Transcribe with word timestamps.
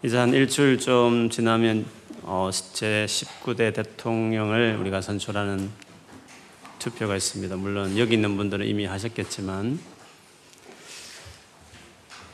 이제 0.00 0.16
한 0.16 0.32
일주일 0.32 0.78
좀 0.78 1.28
지나면 1.28 1.84
어, 2.22 2.50
제 2.72 3.04
19대 3.08 3.74
대통령을 3.74 4.76
우리가 4.78 5.00
선출하는 5.00 5.68
투표가 6.78 7.16
있습니다. 7.16 7.56
물론 7.56 7.98
여기 7.98 8.14
있는 8.14 8.36
분들은 8.36 8.64
이미 8.64 8.84
하셨겠지만 8.84 9.80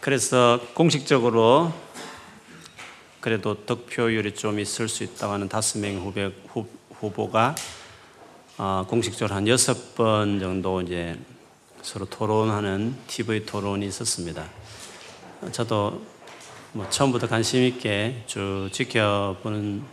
그래서 0.01 0.61
공식적으로 0.75 1.73
그래도 3.21 3.65
득표율이 3.65 4.35
좀 4.35 4.61
있을 4.61 4.87
수 4.87 5.03
있다고 5.03 5.33
하는 5.33 5.49
다섯 5.49 5.79
명 5.79 5.97
후배, 5.97 6.31
후, 6.49 6.69
후보가 7.01 7.55
어, 8.59 8.85
공식적으로 8.87 9.35
한 9.35 9.49
여섯 9.49 9.95
번 9.95 10.39
정도 10.39 10.83
이제 10.83 11.19
서로 11.81 12.05
토론하는 12.05 12.95
TV 13.07 13.47
토론이 13.47 13.87
있었습니다. 13.87 14.45
저도 15.51 16.14
뭐 16.77 16.91
처음부터 16.91 17.29
관심 17.29 17.63
있게 17.63 18.25
쭉 18.27 18.69
지켜보는 18.73 19.85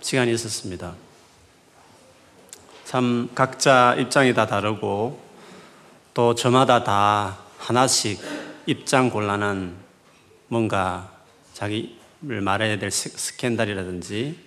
시간이 0.00 0.32
있었습니다. 0.32 0.94
참 2.86 3.28
각자 3.34 3.94
입장이 3.96 4.32
다 4.32 4.46
다르고 4.46 5.22
또 6.14 6.34
저마다 6.34 6.84
다 6.84 7.36
하나씩 7.58 8.18
입장 8.64 9.10
곤란한 9.10 9.76
뭔가 10.48 11.12
자기를 11.52 12.40
말해야 12.40 12.78
될 12.78 12.90
스캔들이라든지 12.90 14.38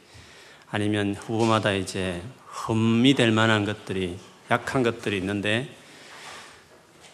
아니면 0.72 1.13
후보마다 1.13 1.74
이제 1.74 2.24
흠이 2.48 3.13
될 3.13 3.32
만한 3.32 3.63
것들이 3.63 4.18
약한 4.49 4.82
것들이 4.82 5.18
있는데 5.18 5.70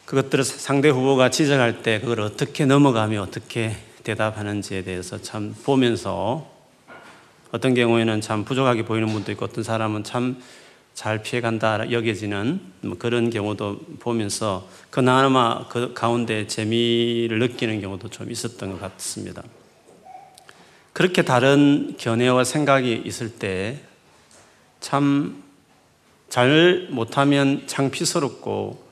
그것들을 0.05 0.45
상대 0.45 0.87
후보가 0.87 1.29
지적할 1.29 1.83
때 1.83 1.99
그걸 1.99 2.21
어떻게 2.21 2.65
넘어가며 2.65 3.21
어떻게 3.21 3.88
대답하는지에 4.09 4.83
대해서 4.83 5.21
참 5.21 5.55
보면서 5.63 6.49
어떤 7.51 7.73
경우에는 7.73 8.21
참 8.21 8.43
부족하게 8.43 8.85
보이는 8.85 9.07
분도 9.07 9.31
있고 9.31 9.45
어떤 9.45 9.63
사람은 9.63 10.03
참 10.03 10.37
잘 10.99 11.21
피해간다 11.21 11.91
여겨지는 11.91 12.59
뭐 12.81 12.97
그런 12.97 13.29
경우도 13.29 13.79
보면서 14.01 14.67
그나마 14.89 15.65
그 15.69 15.93
가운데 15.93 16.45
재미를 16.45 17.39
느끼는 17.39 17.79
경우도 17.79 18.09
좀 18.09 18.29
있었던 18.29 18.73
것 18.73 18.81
같습니다. 18.81 19.41
그렇게 20.91 21.21
다른 21.21 21.95
견해와 21.97 22.43
생각이 22.43 23.03
있을 23.05 23.29
때 23.29 23.79
참 24.81 25.41
잘 26.27 26.87
못하면 26.91 27.63
창피스럽고 27.65 28.88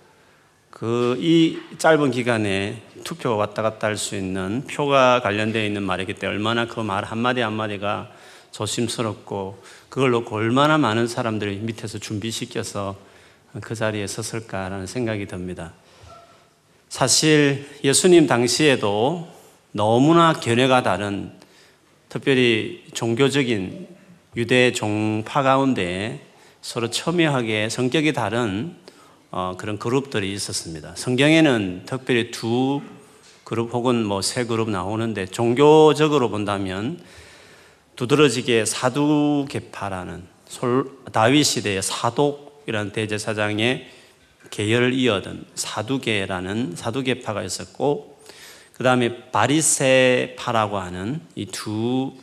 그 0.78 1.18
이 1.20 1.58
짧은 1.80 2.12
기간에 2.12 2.84
투표가 3.04 3.36
왔다 3.36 3.64
갔다 3.64 3.88
할 3.88 3.98
수 3.98 4.16
있는 4.16 4.64
표가 4.70 5.22
관련되어 5.22 5.66
있는 5.66 5.82
말이기 5.82 6.14
때문에 6.14 6.38
얼마나 6.38 6.68
그 6.68 6.82
말 6.82 7.04
한마디 7.04 7.42
한마디가 7.42 8.12
조심스럽고 8.52 9.64
그걸 9.90 10.12
놓고 10.12 10.36
얼마나 10.36 10.78
많은 10.78 11.08
사람들이 11.08 11.58
밑에서 11.58 11.98
준비시켜서 11.98 12.96
그 13.62 13.74
자리에 13.74 14.06
섰을까라는 14.06 14.86
생각이 14.86 15.26
듭니다. 15.26 15.74
사실 16.90 17.68
예수님 17.84 18.28
당시에도 18.28 19.28
너무나 19.72 20.34
견해가 20.34 20.84
다른 20.84 21.32
특별히 22.08 22.84
종교적인 22.94 23.88
유대 24.36 24.72
종파 24.74 25.42
가운데 25.42 26.24
서로 26.62 26.92
첨예하게 26.92 27.70
성격이 27.70 28.14
다른 28.14 28.76
어, 29.32 29.56
그런 29.58 29.78
그룹들이 29.78 30.32
있었습니다. 30.34 30.94
성경에는 30.96 31.84
특별히 31.86 32.32
두 32.32 32.82
그룹 33.44 33.74
혹은 33.74 34.06
뭐 34.06 34.22
세 34.22 34.46
그룹 34.46 34.70
나오는데 34.70 35.26
종교적으로 35.26 36.30
본다면 36.30 37.00
두드러지게 37.96 38.66
사두개파라는 38.66 40.24
다윗 41.12 41.44
시대의 41.44 41.82
사독이라는 41.82 42.92
대제사장의 42.92 43.88
계열을 44.50 44.94
이어든 44.94 45.46
사두개라는 45.56 46.76
사두개파가 46.76 47.44
있었고 47.44 48.22
그 48.74 48.84
다음에 48.84 49.32
바리세파라고 49.32 50.78
하는 50.78 51.22
이두 51.36 52.14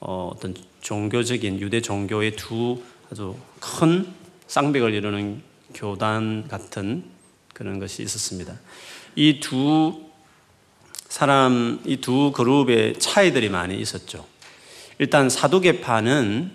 어, 0.00 0.30
어떤 0.34 0.54
종교적인 0.80 1.60
유대 1.60 1.80
종교의 1.80 2.36
두 2.36 2.82
아주 3.10 3.36
큰 3.60 4.06
쌍벽을 4.46 4.94
이루는 4.94 5.49
교단 5.74 6.48
같은 6.48 7.04
그런 7.54 7.78
것이 7.78 8.02
있었습니다. 8.02 8.58
이 9.16 9.40
두 9.40 10.00
사람, 11.08 11.80
이 11.84 11.96
두 11.96 12.32
그룹의 12.32 12.98
차이들이 12.98 13.48
많이 13.48 13.78
있었죠. 13.80 14.24
일단 14.98 15.28
사두개파는 15.28 16.52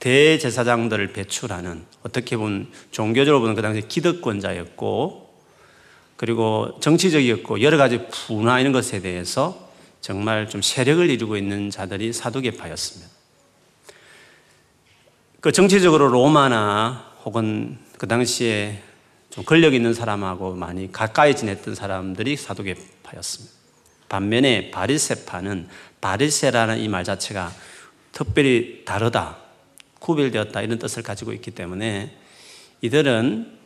대제사장들을 0.00 1.12
배출하는 1.14 1.84
어떻게 2.02 2.36
보면 2.36 2.70
종교적으로 2.90 3.40
보면 3.40 3.54
그 3.54 3.62
당시 3.62 3.88
기득권자였고 3.88 5.24
그리고 6.16 6.78
정치적이었고 6.80 7.62
여러 7.62 7.78
가지 7.78 8.06
분화 8.08 8.60
이런 8.60 8.72
것에 8.72 9.00
대해서 9.00 9.70
정말 10.00 10.48
좀 10.48 10.60
세력을 10.60 11.08
이루고 11.08 11.36
있는 11.38 11.70
자들이 11.70 12.12
사두개파였습니다. 12.12 13.10
그 15.40 15.52
정치적으로 15.52 16.08
로마나 16.08 17.12
혹은 17.24 17.78
그 17.98 18.06
당시에 18.08 18.82
좀 19.30 19.44
권력 19.44 19.74
있는 19.74 19.94
사람하고 19.94 20.54
많이 20.54 20.90
가까이 20.92 21.34
지냈던 21.34 21.74
사람들이 21.74 22.36
사두개파였습니다. 22.36 23.54
반면에 24.08 24.70
바리세파는 24.70 25.68
바리세라는 26.00 26.78
이 26.78 26.88
말 26.88 27.04
자체가 27.04 27.50
특별히 28.12 28.82
다르다, 28.84 29.38
구별되었다 29.98 30.62
이런 30.62 30.78
뜻을 30.78 31.02
가지고 31.02 31.32
있기 31.32 31.50
때문에 31.50 32.16
이들은 32.80 33.58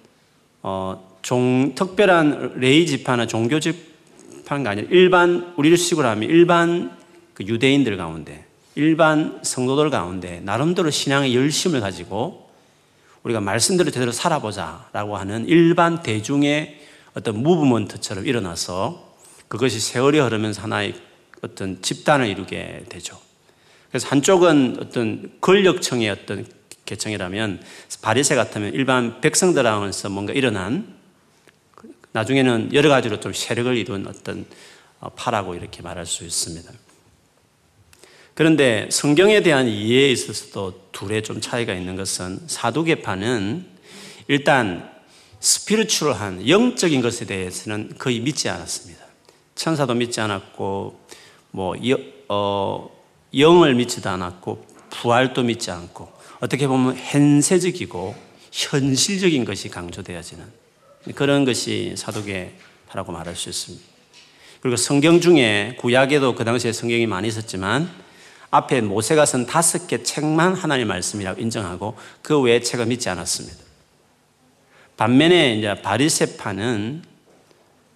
어, 0.62 1.18
종, 1.22 1.74
특별한 1.74 2.60
레이 2.60 2.86
지파나 2.86 3.26
종교 3.26 3.60
지파가 3.60 4.70
아니라 4.70 4.88
일반 4.90 5.52
우리식으로 5.56 6.08
하면 6.08 6.30
일반 6.30 6.96
그 7.34 7.44
유대인들 7.44 7.96
가운데 7.96 8.46
일반 8.74 9.40
성도들 9.42 9.90
가운데 9.90 10.40
나름대로 10.40 10.90
신앙의 10.90 11.34
열심을 11.34 11.80
가지고 11.80 12.47
우리가 13.22 13.40
말씀대로 13.40 13.90
제대로 13.90 14.12
살아보자라고 14.12 15.16
하는 15.16 15.46
일반 15.46 16.02
대중의 16.02 16.80
어떤 17.14 17.42
무브먼트처럼 17.42 18.26
일어나서 18.26 19.16
그것이 19.48 19.80
세월이 19.80 20.18
흐르면서 20.20 20.62
하나의 20.62 20.94
어떤 21.42 21.80
집단을 21.82 22.26
이루게 22.26 22.84
되죠. 22.88 23.18
그래서 23.88 24.08
한쪽은 24.08 24.76
어떤 24.80 25.32
권력층의 25.40 26.10
어떤 26.10 26.46
계층이라면 26.84 27.62
바리새 28.02 28.34
같으면 28.34 28.72
일반 28.74 29.20
백성들하고서 29.20 30.08
뭔가 30.10 30.32
일어난 30.32 30.96
나중에는 32.12 32.70
여러 32.74 32.88
가지로 32.88 33.20
좀 33.20 33.32
세력을 33.32 33.76
이룬 33.76 34.06
어떤 34.06 34.46
파라고 35.16 35.54
이렇게 35.54 35.82
말할 35.82 36.06
수 36.06 36.24
있습니다. 36.24 36.70
그런데 38.38 38.86
성경에 38.92 39.42
대한 39.42 39.66
이해에 39.66 40.12
있어서도 40.12 40.90
둘의 40.92 41.24
좀 41.24 41.40
차이가 41.40 41.74
있는 41.74 41.96
것은 41.96 42.38
사두개파는 42.46 43.66
일단 44.28 44.88
스피리추얼한 45.40 46.48
영적인 46.48 47.00
것에 47.00 47.26
대해서는 47.26 47.94
거의 47.98 48.20
믿지 48.20 48.48
않았습니다. 48.48 49.04
천사도 49.56 49.94
믿지 49.94 50.20
않았고 50.20 51.00
뭐 51.50 51.74
어, 52.28 52.90
영을 53.36 53.74
믿지도 53.74 54.08
않았고 54.08 54.64
부활도 54.90 55.42
믿지 55.42 55.72
않고 55.72 56.08
어떻게 56.38 56.68
보면 56.68 56.96
현세적이고 56.96 58.14
현실적인 58.52 59.44
것이 59.46 59.68
강조되어지는 59.68 60.44
그런 61.16 61.44
것이 61.44 61.94
사두개파라고 61.96 63.10
말할 63.10 63.34
수 63.34 63.48
있습니다. 63.48 63.84
그리고 64.60 64.76
성경 64.76 65.20
중에 65.20 65.74
구약에도 65.80 66.36
그 66.36 66.44
당시에 66.44 66.72
성경이 66.72 67.08
많이 67.08 67.26
있었지만 67.26 68.06
앞에 68.50 68.80
모세가 68.80 69.26
쓴 69.26 69.46
다섯 69.46 69.86
개 69.86 70.02
책만 70.02 70.54
하나님 70.54 70.88
말씀이라고 70.88 71.40
인정하고 71.40 71.96
그 72.22 72.40
외의 72.40 72.64
책을 72.64 72.86
믿지 72.86 73.08
않았습니다. 73.08 73.56
반면에 74.96 75.56
이제 75.56 75.80
바리세파는 75.82 77.02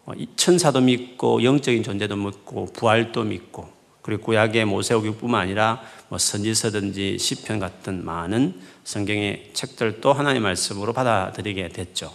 어, 0.04 0.12
천사도 0.36 0.80
믿고 0.80 1.42
영적인 1.42 1.82
존재도 1.82 2.16
믿고 2.16 2.66
부활도 2.72 3.24
믿고 3.24 3.70
그리고 4.02 4.22
구약의 4.24 4.64
모세오기뿐만 4.64 5.40
아니라 5.40 5.80
뭐 6.08 6.18
선지서든지 6.18 7.18
시편 7.18 7.60
같은 7.60 8.04
많은 8.04 8.60
성경의 8.84 9.50
책들도 9.54 10.12
하나님 10.12 10.42
말씀으로 10.42 10.92
받아들이게 10.92 11.68
됐죠. 11.68 12.12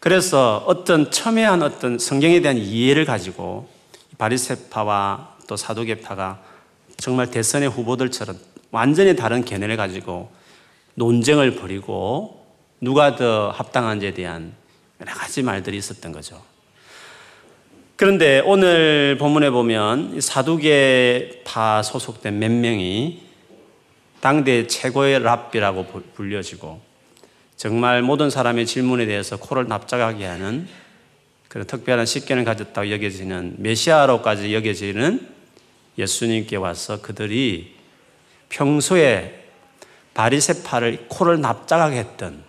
그래서 0.00 0.64
어떤 0.66 1.10
첨예한 1.10 1.62
어떤 1.62 1.98
성경에 1.98 2.40
대한 2.40 2.58
이해를 2.58 3.04
가지고 3.04 3.68
바리세파와 4.18 5.36
또 5.46 5.56
사도계파가 5.56 6.42
정말 6.96 7.30
대선의 7.30 7.68
후보들처럼 7.68 8.38
완전히 8.70 9.14
다른 9.14 9.44
견해를 9.44 9.76
가지고 9.76 10.30
논쟁을 10.94 11.56
벌이고 11.56 12.44
누가 12.80 13.16
더 13.16 13.50
합당한지에 13.50 14.12
대한 14.12 14.52
여러 15.00 15.12
가지 15.12 15.42
말들이 15.42 15.76
있었던 15.76 16.12
거죠. 16.12 16.42
그런데 17.96 18.42
오늘 18.44 19.16
본문에 19.18 19.50
보면 19.50 20.20
사두개파 20.20 21.82
소속된 21.82 22.38
몇 22.38 22.50
명이 22.50 23.22
당대 24.20 24.66
최고의 24.66 25.20
랍비라고 25.20 25.86
불려지고 26.14 26.80
정말 27.56 28.02
모든 28.02 28.30
사람의 28.30 28.66
질문에 28.66 29.06
대해서 29.06 29.36
코를 29.36 29.68
납작하게 29.68 30.24
하는 30.26 30.66
그런 31.48 31.66
특별한 31.66 32.04
식견을 32.04 32.44
가졌다고 32.44 32.90
여겨지는 32.90 33.56
메시아로까지 33.58 34.52
여겨지는 34.54 35.33
예수님께 35.98 36.56
와서 36.56 37.00
그들이 37.00 37.74
평소에 38.48 39.44
바리세파를 40.14 41.06
코를 41.08 41.40
납작하게 41.40 41.96
했던 41.96 42.44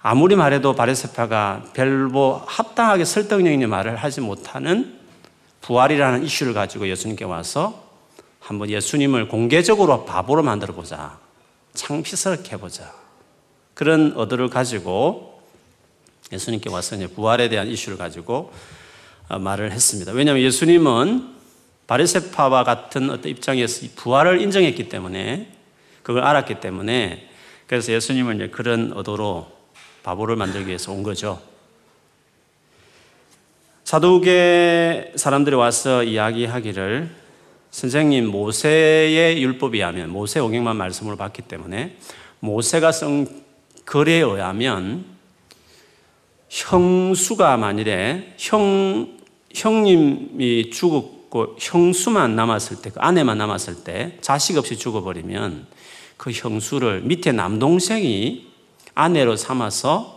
아무리 0.00 0.36
말해도 0.36 0.74
바리세파가 0.74 1.64
별로 1.72 2.42
합당하게 2.46 3.04
설득력 3.04 3.52
있는 3.52 3.68
말을 3.68 3.96
하지 3.96 4.20
못하는 4.20 5.00
부활이라는 5.62 6.22
이슈를 6.22 6.54
가지고 6.54 6.88
예수님께 6.88 7.24
와서 7.24 7.84
한번 8.38 8.70
예수님을 8.70 9.26
공개적으로 9.26 10.04
바보로 10.04 10.44
만들어 10.44 10.72
보자. 10.74 11.18
창피스럽게 11.74 12.52
해보자. 12.52 12.94
그런 13.74 14.12
의도를 14.16 14.48
가지고 14.48 15.42
예수님께 16.32 16.70
와서 16.70 16.94
이제 16.94 17.08
부활에 17.08 17.48
대한 17.48 17.66
이슈를 17.66 17.98
가지고 17.98 18.52
어, 19.28 19.38
말을 19.40 19.72
했습니다. 19.72 20.12
왜냐하면 20.12 20.44
예수님은 20.44 21.35
바리세파와 21.86 22.64
같은 22.64 23.10
어떤 23.10 23.30
입장에서 23.30 23.86
부활을 23.94 24.40
인정했기 24.40 24.88
때문에 24.88 25.48
그걸 26.02 26.24
알았기 26.24 26.60
때문에 26.60 27.28
그래서 27.66 27.92
예수님은 27.92 28.36
이제 28.36 28.48
그런 28.48 28.92
의도로 28.94 29.50
바보를 30.02 30.36
만들기 30.36 30.68
위해서 30.68 30.92
온 30.92 31.02
거죠. 31.02 31.40
사두개 33.84 35.12
사람들이 35.14 35.54
와서 35.54 36.02
이야기하기를 36.02 37.10
선생님 37.70 38.26
모세의 38.26 39.42
율법에 39.42 39.78
의하면 39.78 40.10
모세 40.10 40.40
오경만 40.40 40.76
말씀으로 40.76 41.16
봤기 41.16 41.42
때문에 41.42 41.96
모세가 42.40 42.90
쓴 42.90 43.28
글에 43.84 44.14
의하면 44.14 45.04
형수가 46.48 47.56
만일에 47.58 48.34
형 48.38 49.18
형님이 49.54 50.70
죽었 50.70 51.15
고 51.36 51.54
형수만 51.60 52.34
남았을 52.34 52.80
때, 52.80 52.88
그 52.88 52.98
아내만 52.98 53.36
남았을 53.36 53.84
때 53.84 54.16
자식 54.22 54.56
없이 54.56 54.78
죽어버리면 54.78 55.66
그 56.16 56.30
형수를 56.30 57.02
밑에 57.02 57.32
남동생이 57.32 58.46
아내로 58.94 59.36
삼아서 59.36 60.16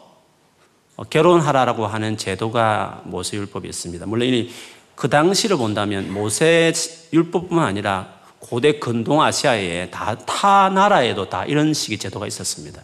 결혼하라라고 1.10 1.88
하는 1.88 2.16
제도가 2.16 3.01
모세율법이 3.04 3.68
있습니다. 3.68 4.06
물론 4.06 4.48
그 4.95 5.10
당시를 5.10 5.57
본다면 5.57 6.13
모세 6.13 6.71
율법뿐만 7.12 7.66
아니라 7.66 8.13
고대 8.39 8.80
근동 8.80 9.21
아시아에 9.21 9.89
다 9.89 10.16
타 10.25 10.69
나라에도 10.69 11.27
다 11.27 11.44
이런 11.44 11.74
식의 11.74 11.98
제도가 11.98 12.27
있었습니다. 12.27 12.81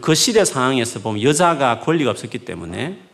그 0.00 0.14
시대 0.14 0.44
상황에서 0.46 1.00
보면 1.00 1.22
여자가 1.22 1.80
권리가 1.80 2.12
없었기 2.12 2.38
때문에 2.40 3.09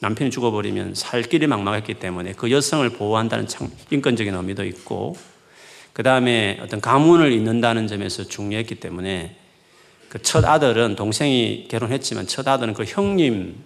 남편이 0.00 0.30
죽어버리면 0.30 0.94
살 0.94 1.22
길이 1.22 1.46
막막했기 1.46 1.94
때문에 1.94 2.34
그 2.34 2.50
여성을 2.50 2.88
보호한다는 2.90 3.46
인권적인 3.90 4.34
의미도 4.34 4.64
있고 4.64 5.16
그 5.92 6.02
다음에 6.02 6.58
어떤 6.62 6.80
가문을 6.80 7.32
잇는다는 7.32 7.86
점에서 7.86 8.24
중요했기 8.24 8.76
때문에 8.76 9.36
그 10.08 10.18
첫 10.22 10.44
아들은 10.44 10.96
동생이 10.96 11.66
결혼했지만 11.68 12.26
첫 12.26 12.46
아들은 12.46 12.74
그 12.74 12.84
형님 12.84 13.56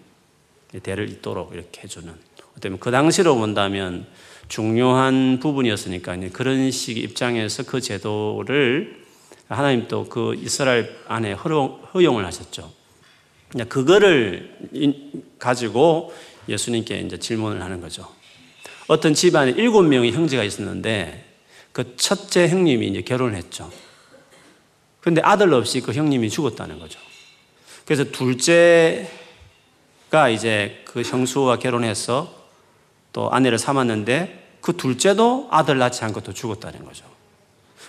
대를 0.82 1.09
잇도록 1.11 1.53
이렇게 1.55 1.82
해주는 1.82 2.12
어쩌면 2.56 2.79
그 2.81 2.91
당시로 2.91 3.37
본다면 3.37 4.06
중요한 4.49 5.38
부분이었으니까 5.41 6.17
그런 6.33 6.71
식 6.71 6.97
입장에서 6.99 7.65
그 7.65 7.81
제도를 7.81 9.05
하나님 9.49 9.88
또 9.88 10.06
그 10.09 10.35
이스라엘 10.35 10.97
안에 11.09 11.33
허용을 11.33 12.25
하셨죠. 12.25 12.73
그거를 13.69 14.56
가지고 15.38 16.12
예수님께 16.49 17.00
이제 17.00 17.19
질문을 17.19 17.62
하는 17.62 17.81
거죠. 17.81 18.08
어떤 18.87 19.14
집안에 19.14 19.52
일곱 19.52 19.82
명의 19.82 20.12
형제가 20.12 20.44
있었는데 20.44 21.25
그 21.73 21.97
첫째 21.97 22.49
형님이 22.49 22.88
이제 22.88 23.02
결혼을 23.02 23.37
했죠. 23.37 23.70
그런데 25.00 25.20
아들 25.23 25.52
없이 25.55 25.81
그 25.81 25.93
형님이 25.93 26.31
죽었다는 26.31 26.79
거죠. 26.79 26.99
그래서 27.85 28.05
둘째가 28.05 29.08
이제 30.32 30.82
그 30.85 31.02
형수와 31.02 31.58
결혼해서 31.58 32.35
또 33.12 33.31
아내를 33.31 33.58
삼았는데 33.58 34.58
그 34.61 34.76
둘째도 34.76 35.49
아들 35.50 35.79
낳지 35.79 36.05
않고 36.05 36.20
또 36.20 36.32
죽었다는 36.32 36.85
거죠. 36.85 37.05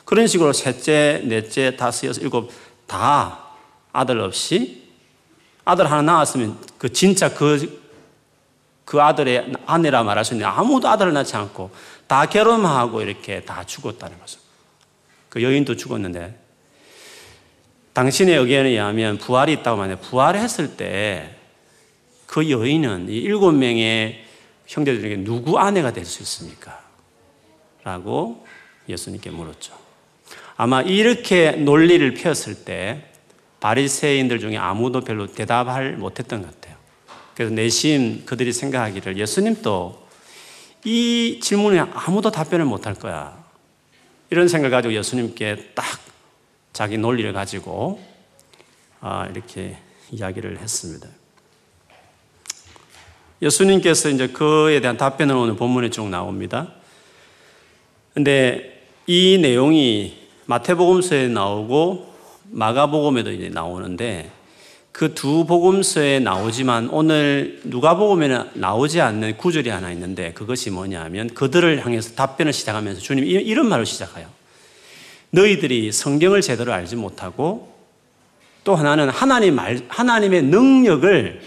그런 0.05 0.27
식으로 0.27 0.53
셋째, 0.53 1.21
넷째, 1.25 1.75
다섯, 1.75 2.07
여섯, 2.07 2.21
일곱 2.21 2.51
다 2.87 3.51
아들 3.91 4.19
없이 4.19 4.80
아들 5.65 5.89
하나 5.89 6.01
낳았으면 6.01 6.57
그 6.77 6.91
진짜 6.91 7.33
그, 7.33 7.81
그 8.85 9.01
아들의 9.01 9.53
아내라 9.65 10.03
말할 10.03 10.25
수 10.25 10.33
있는 10.33 10.47
아무도 10.47 10.87
아들을 10.89 11.13
낳지 11.13 11.35
않고 11.35 11.71
다 12.07 12.25
결혼하고 12.25 13.01
이렇게 13.01 13.41
다 13.41 13.63
죽었다는 13.63 14.19
거죠. 14.19 14.39
그 15.29 15.43
여인도 15.43 15.75
죽었는데 15.75 16.37
당신의 17.93 18.37
의견에 18.37 18.69
의하면 18.69 19.17
부활이 19.17 19.53
있다고 19.53 19.77
말해 19.77 19.95
부활했을 19.99 20.77
때 20.77 21.41
그 22.31 22.49
여인은 22.49 23.09
이 23.09 23.17
일곱 23.17 23.51
명의 23.51 24.23
형제들에게 24.65 25.25
누구 25.25 25.59
아내가 25.59 25.91
될 25.91 26.05
수 26.05 26.23
있습니까? 26.23 26.81
라고 27.83 28.47
예수님께 28.87 29.31
물었죠. 29.31 29.73
아마 30.55 30.81
이렇게 30.81 31.51
논리를 31.51 32.13
펴었을 32.13 32.63
때 32.63 33.10
바리새인들 33.61 34.39
중에 34.39 34.57
아무도 34.57 35.01
별로 35.01 35.27
대답을 35.27 35.95
못했던 35.95 36.41
것 36.41 36.53
같아요. 36.53 36.75
그래서 37.35 37.53
내심 37.53 38.25
그들이 38.25 38.51
생각하기를 38.51 39.17
예수님도 39.17 40.01
이 40.83 41.39
질문에 41.41 41.79
아무도 41.93 42.31
답변을 42.31 42.65
못할 42.65 42.95
거야. 42.95 43.41
이런 44.31 44.47
생각을 44.47 44.71
가지고 44.71 44.93
예수님께 44.93 45.73
딱 45.75 45.85
자기 46.73 46.97
논리를 46.97 47.31
가지고 47.33 48.01
아, 48.99 49.27
이렇게 49.31 49.77
이야기를 50.11 50.59
했습니다. 50.59 51.07
예수님께서 53.41 54.09
이제 54.09 54.27
그에 54.27 54.81
대한 54.81 54.97
답변을 54.97 55.35
오늘 55.35 55.55
본문에 55.55 55.89
쭉 55.89 56.09
나옵니다. 56.09 56.73
근데 58.13 58.87
이 59.07 59.37
내용이 59.41 60.17
마태복음서에 60.45 61.27
나오고 61.27 62.10
마가복음에도 62.51 63.31
이제 63.31 63.49
나오는데 63.49 64.31
그 64.91 65.13
두 65.13 65.45
복음서에 65.45 66.19
나오지만 66.19 66.89
오늘 66.89 67.61
누가복음에는 67.63 68.51
나오지 68.55 69.01
않는 69.01 69.37
구절이 69.37 69.69
하나 69.69 69.91
있는데 69.91 70.33
그것이 70.33 70.69
뭐냐면 70.69 71.33
그들을 71.33 71.83
향해서 71.85 72.15
답변을 72.15 72.53
시작하면서 72.53 73.01
주님 73.01 73.25
이런 73.25 73.67
말로 73.67 73.85
시작해요. 73.85 74.27
너희들이 75.31 75.91
성경을 75.91 76.41
제대로 76.41 76.73
알지 76.73 76.97
못하고 76.97 77.73
또 78.63 78.75
하나는 78.75 79.09
하나님 79.09 79.55
말, 79.55 79.81
하나님의 79.87 80.43
능력을 80.43 81.41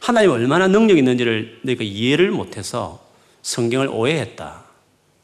하나님 0.00 0.30
얼마나 0.30 0.68
능력이 0.68 0.98
있는지를 1.00 1.60
너희가 1.62 1.82
이해를 1.82 2.30
못해서 2.30 3.04
성경을 3.42 3.88
오해했다. 3.88 4.64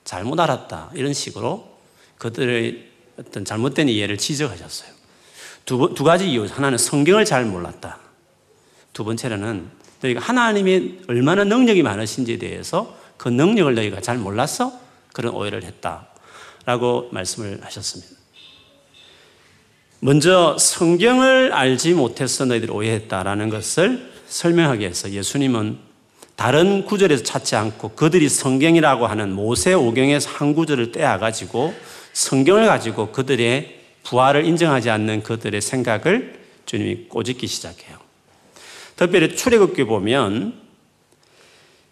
잘못 0.04 0.40
알았다. 0.40 0.90
이런 0.94 1.12
식으로 1.12 1.78
그들의 2.18 2.88
어떤 3.18 3.44
잘못된 3.44 3.88
이해를 3.88 4.18
지적하셨어요. 4.18 5.01
두, 5.64 5.92
두 5.94 6.04
가지 6.04 6.30
이유. 6.30 6.44
하나는 6.44 6.78
성경을 6.78 7.24
잘 7.24 7.44
몰랐다. 7.44 7.98
두 8.92 9.04
번째로는 9.04 9.70
너희가 10.02 10.20
하나님이 10.20 11.00
얼마나 11.08 11.44
능력이 11.44 11.82
많으신지에 11.82 12.38
대해서 12.38 12.96
그 13.16 13.28
능력을 13.28 13.74
너희가 13.74 14.00
잘 14.00 14.18
몰라서 14.18 14.72
그런 15.12 15.34
오해를 15.34 15.64
했다. 15.64 16.08
라고 16.64 17.08
말씀을 17.12 17.60
하셨습니다. 17.62 18.12
먼저 20.00 20.56
성경을 20.58 21.52
알지 21.52 21.94
못해서 21.94 22.44
너희들이 22.44 22.72
오해했다라는 22.72 23.50
것을 23.50 24.10
설명하기 24.26 24.80
위해서 24.80 25.10
예수님은 25.10 25.78
다른 26.34 26.84
구절에서 26.84 27.22
찾지 27.22 27.54
않고 27.54 27.90
그들이 27.90 28.28
성경이라고 28.28 29.06
하는 29.06 29.32
모세 29.32 29.74
오경에서 29.74 30.30
한 30.30 30.54
구절을 30.54 30.90
떼어가지고 30.90 31.74
성경을 32.12 32.66
가지고 32.66 33.12
그들의 33.12 33.81
부활을 34.04 34.44
인정하지 34.44 34.90
않는 34.90 35.22
그들의 35.22 35.60
생각을 35.60 36.40
주님이 36.66 37.06
꼬집기 37.08 37.46
시작해요. 37.46 37.98
특별히 38.96 39.34
출애굽기 39.34 39.84
보면 39.84 40.60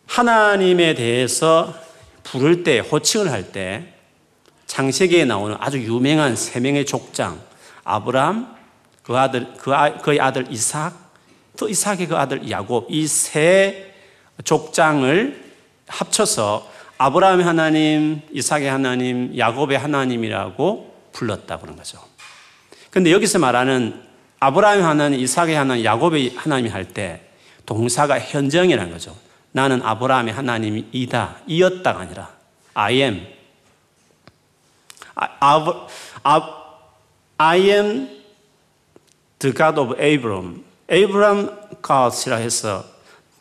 하나님에 0.07 0.95
대해서 0.95 1.75
부를 2.23 2.63
때 2.63 2.81
호칭을 2.81 3.31
할 3.31 3.53
때 3.53 3.95
창세기에 4.67 5.25
나오는 5.25 5.57
아주 5.59 5.79
유명한 5.83 6.37
세 6.37 6.61
명의 6.61 6.87
족장 6.87 7.41
아브라함, 7.83 8.55
그 9.03 9.19
아들, 9.19 9.53
그 9.57 9.75
아, 9.75 9.97
그의 9.99 10.21
아들 10.21 10.47
이삭, 10.51 10.93
또 11.57 11.69
이삭의 11.69 12.07
그 12.07 12.17
아들 12.17 12.49
야곱 12.49 12.87
이 12.91 13.07
세 13.07 13.93
족장을 14.45 15.43
합쳐서 15.89 16.71
아브라함의 16.99 17.45
하나님, 17.45 18.21
이삭의 18.33 18.71
하나님, 18.71 19.37
야곱의 19.37 19.77
하나님이라고 19.79 20.90
불렀다 21.13 21.59
그런 21.59 21.77
거죠. 21.77 21.99
근데 22.91 23.13
여기서 23.13 23.39
말하는 23.39 24.03
아브라함의 24.41 24.83
하나님, 24.83 25.21
이삭의 25.21 25.55
하나님, 25.55 25.85
야곱의 25.85 26.35
하나님이 26.37 26.71
할 26.71 26.85
때 26.93 27.23
동사가 27.67 28.19
현정이라는 28.19 28.91
거죠. 28.93 29.17
나는 29.53 29.83
아브라함의 29.83 30.33
하나님이다. 30.35 31.37
이었다가 31.47 32.01
아니라 32.01 32.31
I 32.75 32.95
am. 33.03 33.27
I 37.39 37.61
am 37.69 38.09
the 39.39 39.55
God 39.55 39.79
of 39.81 39.95
Abraham. 40.01 40.65
Abraham 40.91 41.51
God이라 41.83 42.37
해서 42.37 42.85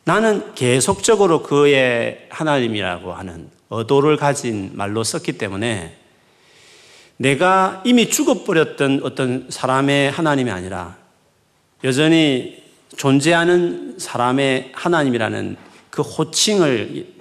나는 0.03 0.53
계속적으로 0.55 1.43
그의 1.43 2.27
하나님이라고 2.29 3.13
하는 3.13 3.49
어도를 3.69 4.17
가진 4.17 4.71
말로 4.73 5.03
썼기 5.03 5.37
때문에 5.37 5.98
내가 7.19 7.83
이미 7.85 8.09
죽어버렸던 8.09 9.01
어떤 9.03 9.47
사람의 9.49 10.09
하나님이 10.09 10.51
아니라 10.51 10.95
여전히 11.83 12.63
존재하는 12.95 13.99
사람의 13.99 14.71
하나님이라는 14.73 15.57
그 15.89 16.01
호칭을 16.01 17.13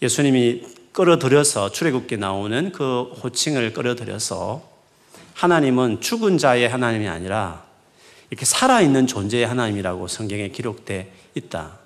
예수님이 0.00 0.62
끌어들여서 0.92 1.72
출애굽기 1.72 2.16
나오는 2.18 2.70
그 2.70 3.02
호칭을 3.22 3.72
끌어들여서 3.72 4.62
하나님은 5.34 6.00
죽은 6.00 6.38
자의 6.38 6.68
하나님이 6.68 7.08
아니라 7.08 7.64
이렇게 8.30 8.44
살아있는 8.44 9.08
존재의 9.08 9.48
하나님이라고 9.48 10.06
성경에 10.06 10.48
기록돼 10.50 11.12
있다. 11.34 11.78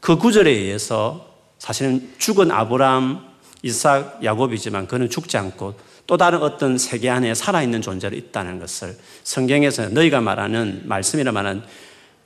그 0.00 0.16
구절에 0.16 0.50
의해서 0.50 1.34
사실은 1.58 2.14
죽은 2.16 2.50
아브라함, 2.50 3.35
이삭, 3.66 4.22
야곱이지만 4.22 4.86
그는 4.86 5.10
죽지 5.10 5.36
않고 5.36 5.74
또 6.06 6.16
다른 6.16 6.40
어떤 6.40 6.78
세계 6.78 7.10
안에 7.10 7.34
살아있는 7.34 7.82
존재로 7.82 8.16
있다는 8.16 8.60
것을 8.60 8.96
성경에서 9.24 9.88
너희가 9.88 10.20
말하는 10.20 10.82
말씀이라 10.84 11.32
말하는 11.32 11.62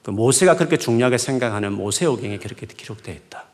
그 0.03 0.11
모세가 0.11 0.57
그렇게 0.57 0.77
중요하게 0.77 1.17
생각하는 1.19 1.73
모세오경에 1.73 2.39
그렇게 2.39 2.67
기록되어 2.67 3.15
있다. 3.15 3.45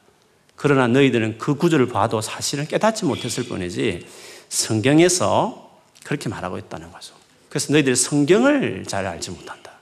그러나 0.57 0.89
너희들은 0.89 1.39
그 1.39 1.55
구절을 1.55 1.89
봐도 1.89 2.21
사실은 2.21 2.67
깨닫지 2.67 3.05
못했을 3.05 3.45
뿐이지 3.45 4.07
성경에서 4.49 5.81
그렇게 6.05 6.29
말하고 6.29 6.59
있다는 6.59 6.91
거죠. 6.91 7.15
그래서 7.49 7.73
너희들이 7.73 7.95
성경을 7.95 8.85
잘 8.87 9.07
알지 9.07 9.31
못한다. 9.31 9.73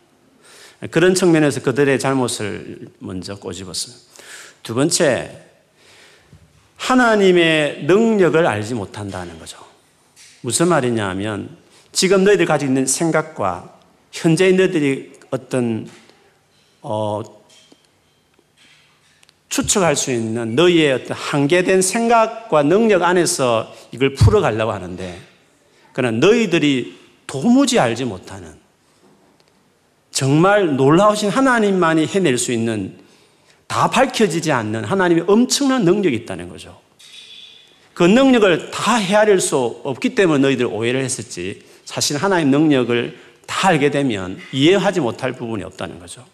그런 0.90 1.14
측면에서 1.14 1.62
그들의 1.62 1.99
잘못을 1.99 2.88
먼저 2.99 3.37
꼬집었습니다. 3.37 4.02
두 4.62 4.75
번째, 4.75 5.43
하나님의 6.76 7.85
능력을 7.85 8.47
알지 8.47 8.75
못한다는 8.75 9.38
거죠. 9.38 9.59
무슨 10.43 10.69
말이냐 10.69 11.09
하면 11.11 11.57
지금 11.93 12.25
너희들 12.25 12.47
가지고 12.47 12.71
있는 12.71 12.87
생각과 12.87 13.78
현재 14.12 14.50
너희들이 14.52 15.12
어떤 15.31 15.88
어, 16.83 17.23
추측할 19.49 19.95
수 19.95 20.11
있는 20.11 20.57
너희의 20.57 20.93
어떤 20.93 21.16
한계된 21.16 21.81
생각과 21.81 22.64
능력 22.64 23.02
안에서 23.02 23.73
이걸 23.93 24.14
풀어가려고 24.14 24.73
하는데 24.73 25.21
그러나 25.93 26.19
너희들이 26.19 26.99
도무지 27.26 27.78
알지 27.78 28.04
못하는 28.04 28.52
정말 30.11 30.76
놀라우신 30.76 31.31
하나님만이 31.31 32.07
해낼 32.07 32.37
수 32.37 32.52
있는 32.52 32.99
다 33.75 33.90
밝혀지지 33.90 34.52
않는 34.52 34.85
하나님의 34.85 35.25
엄청난 35.26 35.85
능력이 35.85 36.14
있다는 36.19 36.49
거죠. 36.49 36.78
그 37.93 38.04
능력을 38.04 38.71
다 38.71 38.95
헤아릴 38.95 39.40
수 39.40 39.81
없기 39.83 40.14
때문에 40.14 40.38
너희들 40.38 40.66
오해를 40.66 41.02
했었지 41.02 41.61
사실 41.85 42.16
하나님의 42.16 42.57
능력을 42.57 43.19
다 43.49 43.71
알게 43.71 43.90
되면 43.90 44.38
이해하지 44.52 45.00
못할 45.00 45.33
부분이 45.33 45.64
없다는 45.64 45.99
거죠. 45.99 46.25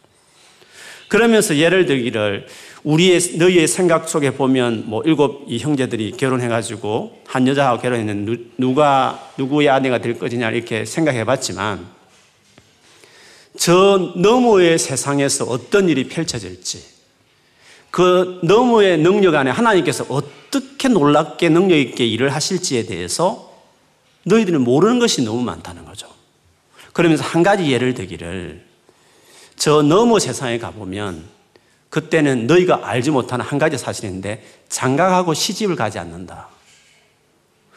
그러면서 1.08 1.56
예를 1.56 1.86
들기를 1.86 2.46
우리의 2.82 3.38
너희의 3.38 3.68
생각 3.68 4.10
속에 4.10 4.32
보면 4.32 4.84
뭐 4.84 5.02
일곱 5.06 5.46
이 5.48 5.56
형제들이 5.56 6.12
결혼해가지고 6.18 7.22
한 7.26 7.48
여자하고 7.48 7.80
결혼했는데 7.80 8.50
누가 8.58 9.32
누구의 9.38 9.70
아내가 9.70 9.96
될 9.96 10.18
것이냐 10.18 10.50
이렇게 10.50 10.84
생각해봤지만 10.84 11.86
저 13.56 14.12
너머의 14.16 14.78
세상에서 14.78 15.46
어떤 15.46 15.88
일이 15.88 16.06
펼쳐질지 16.06 16.99
그 17.90 18.40
너머의 18.42 18.98
능력 18.98 19.34
안에 19.34 19.50
하나님께서 19.50 20.06
어떻게 20.08 20.88
놀랍게 20.88 21.48
능력 21.48 21.76
있게 21.76 22.06
일을 22.06 22.34
하실지에 22.34 22.86
대해서 22.86 23.52
너희들은 24.24 24.62
모르는 24.62 24.98
것이 24.98 25.22
너무 25.22 25.42
많다는 25.42 25.84
거죠. 25.84 26.08
그러면서 26.92 27.24
한 27.24 27.42
가지 27.42 27.70
예를 27.70 27.94
들기를 27.94 28.64
저 29.56 29.82
너머 29.82 30.18
세상에 30.18 30.58
가보면 30.58 31.24
그때는 31.88 32.46
너희가 32.46 32.88
알지 32.88 33.10
못하는 33.10 33.44
한 33.44 33.58
가지 33.58 33.76
사실인데 33.76 34.44
장가가고 34.68 35.34
시집을 35.34 35.76
가지 35.76 35.98
않는다. 35.98 36.48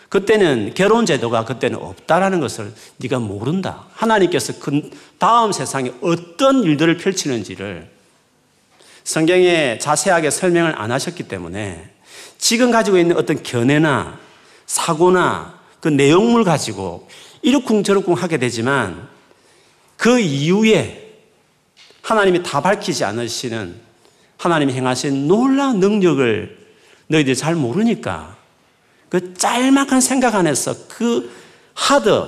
그때는 0.09 0.73
결혼 0.75 1.07
제도가 1.07 1.43
그때는 1.43 1.79
없다라는 1.79 2.39
것을 2.39 2.71
네가 2.97 3.17
모른다. 3.17 3.87
하나님께서 3.93 4.53
그 4.59 4.91
다음 5.17 5.51
세상에 5.51 5.91
어떤 6.01 6.63
일들을 6.63 6.97
펼치는지를 6.97 7.89
성경에 9.03 9.77
자세하게 9.79 10.29
설명을 10.29 10.79
안 10.79 10.91
하셨기 10.91 11.23
때문에 11.23 11.89
지금 12.37 12.71
가지고 12.71 12.97
있는 12.97 13.17
어떤 13.17 13.41
견해나 13.43 14.19
사고나 14.65 15.59
그 15.79 15.89
내용물 15.89 16.43
가지고 16.43 17.07
이러쿵저러쿵 17.41 18.13
하게 18.13 18.37
되지만 18.37 19.07
그 19.97 20.19
이후에 20.19 21.19
하나님이 22.01 22.43
다 22.43 22.61
밝히지 22.61 23.03
않으시는 23.05 23.75
하나님이 24.37 24.73
행하신 24.73 25.27
놀라운 25.27 25.79
능력을 25.79 26.57
너희들이 27.07 27.35
잘 27.35 27.55
모르니까 27.55 28.35
그 29.09 29.33
짤막한 29.33 30.01
생각 30.01 30.35
안에서 30.35 30.75
그 30.87 31.31
하드, 31.73 32.27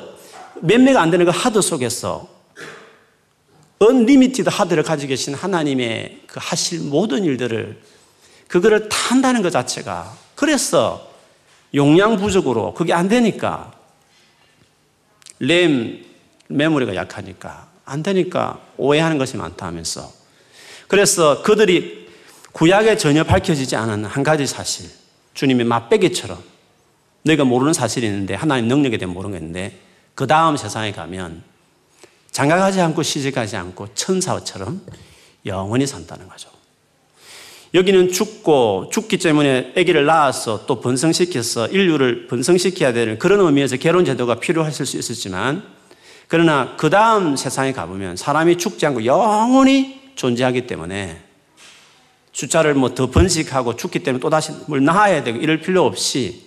몇 0.61 0.84
메가 0.84 1.01
안 1.01 1.11
되는 1.11 1.25
그 1.25 1.31
하드 1.33 1.61
속에서 1.61 2.34
unlimited 3.79 4.49
하드를 4.49 4.83
가지고 4.83 5.09
계신 5.09 5.33
하나님의 5.33 6.21
그 6.27 6.39
하실 6.41 6.79
모든 6.81 7.23
일들을 7.23 7.81
그거를 8.47 8.89
탄다는 8.89 9.41
것 9.41 9.49
자체가 9.49 10.15
그래서 10.35 11.11
용량 11.73 12.17
부족으로 12.17 12.73
그게 12.73 12.93
안 12.93 13.09
되니까 13.09 13.73
램 15.39 16.05
메모리가 16.47 16.95
약하니까 16.95 17.67
안 17.85 18.01
되니까 18.01 18.59
오해하는 18.77 19.17
것이 19.17 19.35
많다 19.35 19.65
하면서 19.65 20.11
그래서 20.87 21.41
그들이 21.41 22.07
구약에 22.53 22.95
전혀 22.97 23.23
밝혀지지 23.23 23.75
않은 23.75 24.05
한 24.05 24.23
가지 24.23 24.47
사실 24.47 24.89
주님의 25.33 25.65
맛배기처럼 25.65 26.41
너희가 27.23 27.43
모르는 27.43 27.73
사실이 27.73 28.05
있는데 28.05 28.35
하나님 28.35 28.67
능력에 28.67 28.97
대해 28.97 29.11
있는데 29.11 29.79
그 30.13 30.27
다음 30.27 30.55
세상에 30.55 30.91
가면 30.93 31.43
장가가지 32.35 32.81
않고 32.81 33.01
시집가지 33.01 33.55
않고 33.55 33.87
천사처럼 33.95 34.81
영원히 35.45 35.87
산다는 35.87 36.27
거죠. 36.27 36.49
여기는 37.73 38.11
죽고 38.11 38.89
죽기 38.91 39.19
때문에 39.19 39.71
아기를 39.77 40.05
낳아서 40.05 40.65
또 40.65 40.81
번성시켜서 40.81 41.67
인류를 41.67 42.27
번성시켜야 42.27 42.91
되는 42.91 43.17
그런 43.19 43.39
의미에서 43.39 43.77
결혼 43.77 44.03
제도가 44.03 44.41
필요하실 44.41 44.85
수 44.85 44.97
있었지만 44.97 45.63
그러나 46.27 46.75
그 46.75 46.89
다음 46.89 47.37
세상에 47.37 47.71
가보면 47.71 48.17
사람이 48.17 48.57
죽지 48.57 48.85
않고 48.85 49.05
영원히 49.05 50.01
존재하기 50.15 50.67
때문에 50.67 51.21
숫자를 52.33 52.73
뭐 52.73 52.89
더 52.89 53.09
번식하고 53.09 53.77
죽기 53.77 53.99
때문에 53.99 54.19
또다시 54.19 54.51
뭘 54.67 54.83
낳아야 54.83 55.23
되고 55.23 55.39
이럴 55.39 55.61
필요 55.61 55.85
없이 55.85 56.41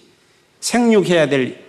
생육해야 0.61 1.31
될 1.31 1.65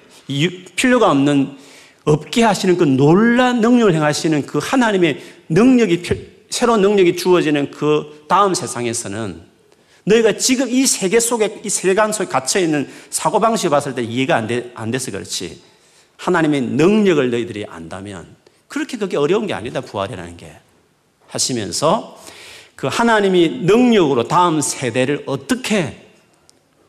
필요가 0.76 1.10
없는 1.10 1.69
없게 2.06 2.44
하시는 2.44 2.78
그 2.78 2.84
놀란 2.84 3.62
능력을 3.62 3.94
행하시는 3.94 4.46
그 4.46 4.60
하나님의 4.62 5.22
능력이 5.50 6.04
새로운 6.50 6.82
능력이 6.82 7.16
주어지는 7.16 7.72
그 7.72 8.26
다음 8.28 8.54
세상에서는 8.54 9.42
너희가 10.06 10.38
지금 10.38 10.70
이 10.70 10.88
세계 10.88 11.20
속에 11.20 11.62
이 11.64 11.70
세간 11.70 12.12
속에 12.12 12.30
갇혀 12.30 12.60
있는 12.60 12.90
사고 13.10 13.40
방식을 13.40 13.70
봤을 13.70 13.94
때 13.94 14.02
이해가 14.02 14.36
안, 14.36 14.48
돼, 14.48 14.72
안 14.76 14.92
돼서 14.92 15.12
그렇지. 15.12 15.62
하나님의 16.18 16.62
능력을 16.62 17.30
너희들이 17.30 17.66
안다면 17.70 18.36
그렇게 18.68 18.98
그게 18.98 19.18
어려운 19.18 19.48
게 19.48 19.54
아니다 19.54 19.82
부활이라는 19.82 20.38
게. 20.38 20.58
하시면서 21.28 22.20
그 22.76 22.88
하나님이 22.88 23.62
능력으로 23.64 24.28
다음 24.28 24.62
세대를 24.62 25.24
어떻게 25.26 26.08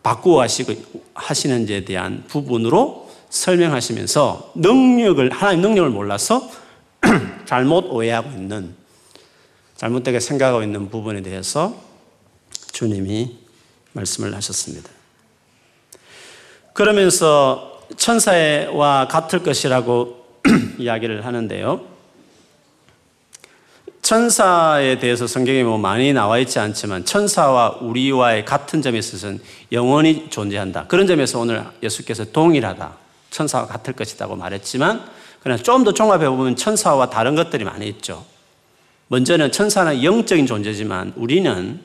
바꾸어 0.03 0.41
하시고 0.41 0.75
하시는지에 1.13 1.85
대한 1.85 2.25
부분으로 2.27 3.00
설명하시면서 3.31 4.53
능력을 4.57 5.31
하나님 5.31 5.63
능력을 5.63 5.91
몰라서 5.91 6.51
잘못 7.47 7.87
오해하고 7.87 8.31
있는 8.31 8.75
잘못되게 9.77 10.21
생각하고 10.21 10.63
있는 10.63 10.91
부분에 10.91 11.23
대해서 11.23 11.75
주님이 12.73 13.39
말씀을 13.93 14.35
하셨습니다. 14.37 14.91
그러면서 16.75 17.83
천사와 17.97 19.09
같을 19.09 19.43
것이라고 19.43 20.27
이야기를 20.79 21.25
하는데요. 21.25 21.89
천사에 24.03 24.99
대해서 24.99 25.27
성경에 25.27 25.63
뭐 25.63 25.79
많이 25.79 26.13
나와 26.13 26.39
있지 26.39 26.59
않지만 26.59 27.05
천사와 27.05 27.79
우리와의 27.81 28.45
같은 28.45 28.83
점에 28.83 28.99
있어서는 28.99 29.41
영원히 29.73 30.29
존재한다. 30.31 30.87
그런 30.89 31.07
점에서 31.07 31.39
오늘 31.39 31.65
예수께서 31.83 32.25
동일하다. 32.25 33.10
천사와 33.31 33.67
같을 33.67 33.95
것이라고 33.95 34.37
말했지만 34.37 35.05
그러나 35.43 35.63
좀 35.63 35.85
더 35.85 35.93
종합해 35.93 36.29
보면 36.29 36.57
천사와 36.57 37.11
다른 37.11 37.35
것들이 37.35 37.65
많이 37.65 37.89
있죠. 37.89 38.25
먼저는 39.09 39.51
천사는 39.51 40.05
영적인 40.05 40.47
존재지만 40.47 41.15
우리는 41.17 41.81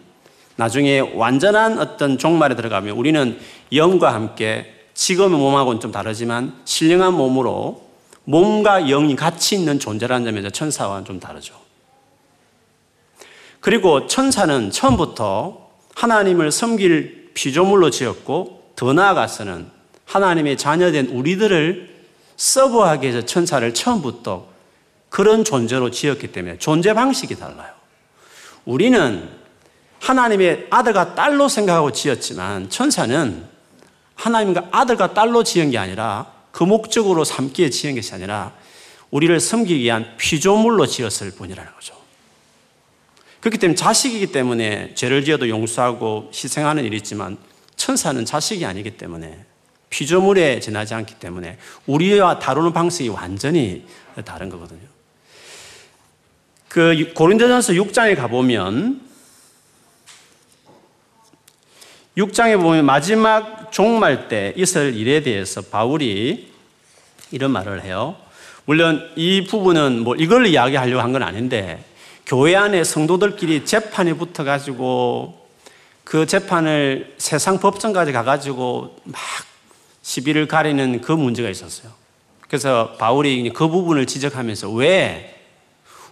나중에 0.58 1.00
완전한 1.00 1.80
어떤 1.80 2.18
종말에 2.18 2.56
들어가면 2.56 2.96
우리는 2.96 3.40
영과 3.74 4.14
함께 4.14 4.74
지금의 4.94 5.38
몸하고는 5.38 5.80
좀 5.80 5.92
다르지만 5.92 6.54
신령한 6.66 7.14
몸으로 7.14 7.86
몸과 8.25 8.82
영이 8.82 9.16
같이 9.16 9.56
있는 9.56 9.80
존재라는 9.80 10.25
점에서 10.25 10.50
천사와는 10.50 11.06
좀 11.06 11.20
다르죠. 11.20 11.56
그리고 13.60 14.08
천사는 14.08 14.72
처음부터 14.72 15.70
하나님을 15.96 16.52
섬길 16.52 17.32
피조물로 17.34 17.90
지었고 17.90 18.72
더 18.75 18.94
나아가서는 18.94 19.75
하나님의 20.05 20.57
자녀된 20.57 21.07
우리들을 21.07 21.95
서브하기 22.38 23.07
위해서 23.07 23.25
천사를 23.25 23.74
처음부터 23.74 24.47
그런 25.09 25.43
존재로 25.43 25.91
지었기 25.91 26.31
때문에 26.31 26.57
존재 26.57 26.93
방식이 26.93 27.35
달라요. 27.35 27.71
우리는 28.65 29.29
하나님의 30.00 30.67
아들과 30.69 31.15
딸로 31.15 31.47
생각하고 31.47 31.91
지었지만 31.91 32.69
천사는 32.69 33.45
하나님과 34.15 34.69
아들과 34.71 35.13
딸로 35.13 35.43
지은 35.43 35.71
게 35.71 35.77
아니라 35.77 36.31
그 36.51 36.63
목적으로 36.63 37.24
삼기에 37.24 37.69
지은 37.69 37.95
것이 37.95 38.13
아니라 38.13 38.53
우리를 39.12 39.39
섬기기 39.39 39.79
위한 39.81 40.15
피조물로 40.17 40.88
지었을 40.88 41.31
뿐이라는 41.31 41.74
거죠. 41.74 41.95
그렇기 43.39 43.57
때문에 43.57 43.75
자식이기 43.75 44.31
때문에 44.31 44.95
죄를 44.95 45.24
지어도 45.24 45.47
용서하고 45.50 46.31
희생하는 46.33 46.83
일이 46.83 46.97
있지만 46.97 47.38
천사는 47.75 48.24
자식이 48.25 48.65
아니기 48.65 48.97
때문에 48.97 49.45
피조물에 49.89 50.60
지나지 50.60 50.94
않기 50.94 51.15
때문에 51.15 51.58
우리와 51.86 52.39
다루는 52.39 52.74
방식이 52.74 53.10
완전히 53.10 53.86
다른 54.25 54.50
거거든요. 54.50 54.82
그 56.68 57.12
고린도전서 57.13 57.74
6장에 57.74 58.15
가보면 58.18 59.01
6장에 62.18 62.62
보면 62.62 62.86
마지막 62.86 63.72
종말 63.72 64.27
때 64.27 64.54
있을 64.56 64.96
일에 64.96 65.22
대해서 65.22 65.62
바울이 65.62 66.51
이런 67.32 67.51
말을 67.51 67.84
해요. 67.84 68.15
물론 68.65 69.10
이 69.15 69.46
부분은 69.46 70.00
뭐 70.04 70.15
이걸 70.15 70.48
이야기하려고 70.48 71.01
한 71.01 71.12
건 71.12 71.24
아닌데 71.24 71.84
교회 72.25 72.56
안에 72.56 72.84
성도들끼리 72.84 73.65
재판이 73.65 74.13
붙어 74.13 74.44
가지고 74.44 75.48
그 76.04 76.25
재판을 76.25 77.13
세상 77.18 77.60
법정까지 77.60 78.12
가 78.12 78.24
가지고 78.24 78.98
막 79.04 79.20
시비를 80.05 80.47
가리는 80.47 81.01
그 81.01 81.12
문제가 81.12 81.50
있었어요. 81.50 81.91
그래서 82.41 82.91
바울이 83.00 83.50
그 83.50 83.67
부분을 83.67 84.05
지적하면서 84.05 84.69
왜 84.69 85.43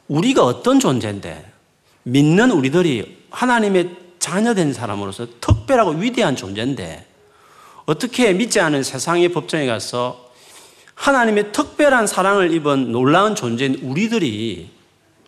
우리가 0.08 0.44
어떤 0.44 0.80
존재인데 0.80 1.46
믿는 2.02 2.50
우리들이 2.50 3.26
하나님의 3.30 3.92
자녀된 4.18 4.74
사람으로서 4.74 5.28
특별하고 5.40 5.92
위대한 5.92 6.36
존재인데 6.36 7.06
어떻게 7.86 8.34
믿지 8.34 8.60
않은 8.60 8.82
세상의 8.82 9.30
법정에 9.30 9.68
가서 9.68 10.32
하나님의 10.96 11.52
특별한 11.52 12.08
사랑을 12.08 12.52
입은 12.52 12.92
놀라운 12.92 13.36
존재인 13.36 13.76
우리들이 13.84 14.72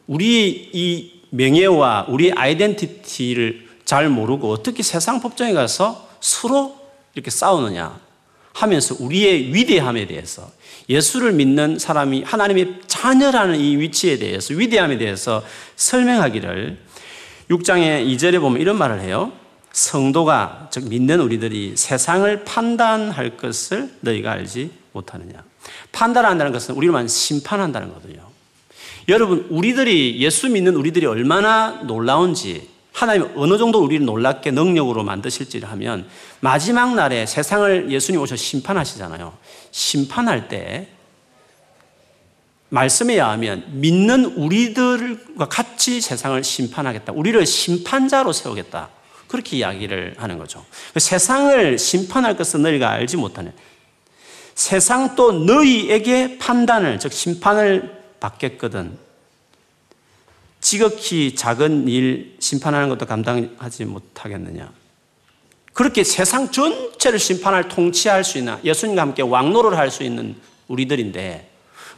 우리 0.07 0.69
이 0.73 1.21
명예와 1.29 2.07
우리 2.09 2.31
아이덴티티를 2.33 3.67
잘 3.85 4.09
모르고 4.09 4.51
어떻게 4.51 4.81
세상 4.81 5.21
법정에 5.21 5.53
가서 5.53 6.09
서로 6.19 6.79
이렇게 7.13 7.29
싸우느냐 7.29 8.04
하면서 8.55 8.95
우리의 8.99 9.53
위대함에 9.53 10.07
대해서 10.07 10.49
예수를 10.87 11.33
믿는 11.33 11.77
사람이 11.77 12.23
하나님의 12.23 12.79
자녀라는 12.87 13.59
이 13.59 13.75
위치에 13.75 14.17
대해서 14.17 14.53
위대함에 14.53 14.97
대해서 14.97 15.43
설명하기를 15.75 16.77
6장의 17.49 18.07
2절에 18.07 18.39
보면 18.39 18.61
이런 18.61 18.77
말을 18.77 19.01
해요. 19.01 19.33
성도가 19.73 20.69
즉 20.71 20.87
믿는 20.87 21.19
우리들이 21.19 21.73
세상을 21.75 22.45
판단할 22.45 23.35
것을 23.35 23.89
너희가 23.99 24.31
알지 24.31 24.71
못하느냐. 24.93 25.43
판단한다는 25.91 26.53
것은 26.53 26.75
우리만 26.75 27.09
심판한다는 27.09 27.89
거거든요. 27.89 28.21
여러분 29.09 29.47
우리들이 29.49 30.21
예수 30.21 30.49
믿는 30.49 30.75
우리들이 30.75 31.05
얼마나 31.05 31.81
놀라운지 31.83 32.69
하나님 32.95 33.29
어느 33.35 33.57
정도 33.57 33.83
우리를 33.83 34.05
놀랍게 34.05 34.51
능력으로 34.51 35.03
만드실지를 35.03 35.69
하면 35.71 36.07
마지막 36.39 36.95
날에 36.95 37.25
세상을 37.25 37.91
예수님 37.91 38.21
오셔 38.21 38.37
심판하시잖아요. 38.37 39.37
심판할 39.71 40.47
때 40.47 40.87
말씀에 42.69 43.15
의하면 43.15 43.65
믿는 43.67 44.23
우리들과 44.37 45.49
같이 45.49 45.99
세상을 45.99 46.41
심판하겠다. 46.41 47.11
우리를 47.11 47.45
심판자로 47.45 48.31
세우겠다. 48.31 48.87
그렇게 49.27 49.57
이야기를 49.57 50.15
하는 50.17 50.37
거죠. 50.37 50.65
세상을 50.95 51.77
심판할 51.77 52.37
것은 52.37 52.61
너희가 52.61 52.91
알지 52.91 53.17
못하네. 53.17 53.51
세상 54.53 55.15
또 55.17 55.33
너희에게 55.33 56.37
판단을, 56.37 56.97
즉 56.99 57.11
심판을 57.11 58.03
받겠거든. 58.21 59.04
지극히 60.65 61.35
작은 61.35 61.87
일 61.87 62.37
심판하는 62.39 62.89
것도 62.89 63.05
감당하지 63.05 63.85
못하겠느냐. 63.85 64.73
그렇게 65.73 66.03
세상 66.03 66.49
전체를 66.49 67.19
심판할 67.19 67.67
통치할 67.67 68.23
수 68.23 68.39
있는 68.39 68.57
예수님과 68.63 69.03
함께 69.03 69.21
왕노를 69.21 69.77
할 69.77 69.91
수 69.91 70.01
있는 70.01 70.35
우리들인데 70.67 71.51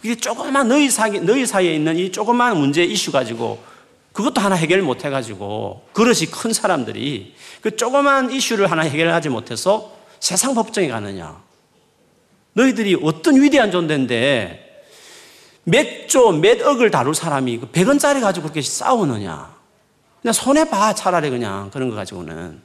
이게 0.03 0.15
조그만 0.15 0.67
너희 0.67 0.89
사이 0.89 1.11
너희 1.21 1.45
사이에 1.45 1.75
있는 1.75 1.97
이 1.97 2.11
조그만 2.11 2.57
문제 2.57 2.83
이슈 2.83 3.13
가지고 3.13 3.63
그것도 4.11 4.41
하나 4.41 4.55
해결 4.55 4.81
못 4.81 5.05
해가지고 5.05 5.87
그릇이 5.93 6.25
큰 6.29 6.51
사람들이 6.51 7.35
그 7.61 7.77
조그만 7.77 8.29
이슈를 8.29 8.69
하나 8.69 8.81
해결하지 8.81 9.29
못해서 9.29 9.95
세상 10.19 10.53
법정에 10.53 10.89
가느냐. 10.89 11.41
너희들이 12.51 12.97
어떤 13.01 13.41
위대한 13.41 13.71
존재인데 13.71 14.66
몇 15.69 16.07
조, 16.07 16.31
몇 16.31 16.61
억을 16.61 16.91
다룰 16.91 17.13
사람이 17.13 17.57
그 17.59 17.67
100원짜리 17.67 18.21
가지고 18.21 18.43
그렇게 18.43 18.61
싸우느냐. 18.61 19.53
그냥 20.21 20.33
손해봐, 20.33 20.95
차라리 20.95 21.29
그냥 21.29 21.69
그런 21.71 21.89
거 21.89 21.95
가지고는. 21.97 22.61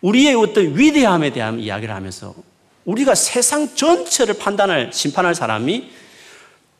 우리의 0.00 0.36
어떤 0.36 0.74
위대함에 0.78 1.30
대한 1.32 1.60
이야기를 1.60 1.94
하면서 1.94 2.34
우리가 2.86 3.14
세상 3.14 3.74
전체를 3.74 4.38
판단할, 4.38 4.90
심판할 4.94 5.34
사람이 5.34 5.90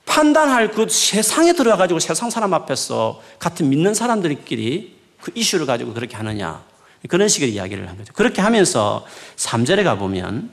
판단할 0.06 0.70
그 0.70 0.88
세상에 0.88 1.52
들어가가지고 1.52 2.00
세상 2.00 2.30
사람 2.30 2.54
앞에서 2.54 3.20
같은 3.38 3.68
믿는 3.68 3.92
사람들끼리 3.92 4.96
그 5.20 5.30
이슈를 5.34 5.66
가지고 5.66 5.92
그렇게 5.92 6.16
하느냐. 6.16 6.64
그런 7.06 7.28
식의 7.28 7.52
이야기를 7.52 7.86
한 7.86 7.98
거죠. 7.98 8.14
그렇게 8.14 8.40
하면서 8.40 9.06
3절에 9.36 9.84
가보면 9.84 10.50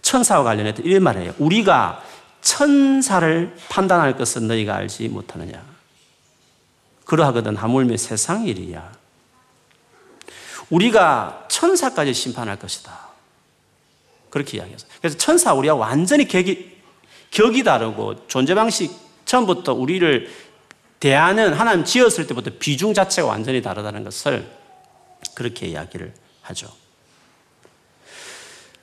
천사와 0.00 0.44
관련해서 0.44 0.80
이런 0.80 1.02
말을 1.02 1.22
해요. 1.22 1.34
우리가 1.38 2.02
천사를 2.42 3.54
판단할 3.68 4.16
것은 4.16 4.48
너희가 4.48 4.76
알지 4.76 5.08
못하느냐. 5.08 5.62
그러하거든 7.04 7.56
하물며 7.56 7.96
세상 7.96 8.46
일이야. 8.46 8.92
우리가 10.70 11.46
천사까지 11.48 12.14
심판할 12.14 12.58
것이다. 12.58 13.10
그렇게 14.30 14.58
이야기했어요. 14.58 14.90
그래서 15.00 15.18
천사 15.18 15.52
우리가 15.52 15.74
완전히 15.74 16.26
격이, 16.28 16.78
격이 17.30 17.64
다르고 17.64 18.28
존재 18.28 18.54
방식 18.54 18.92
처음부터 19.24 19.74
우리를 19.74 20.30
대하는 21.00 21.52
하나님 21.52 21.84
지었을 21.84 22.26
때부터 22.26 22.52
비중 22.58 22.94
자체가 22.94 23.26
완전히 23.26 23.62
다르다는 23.62 24.04
것을 24.04 24.48
그렇게 25.34 25.66
이야기를 25.66 26.12
하죠. 26.42 26.68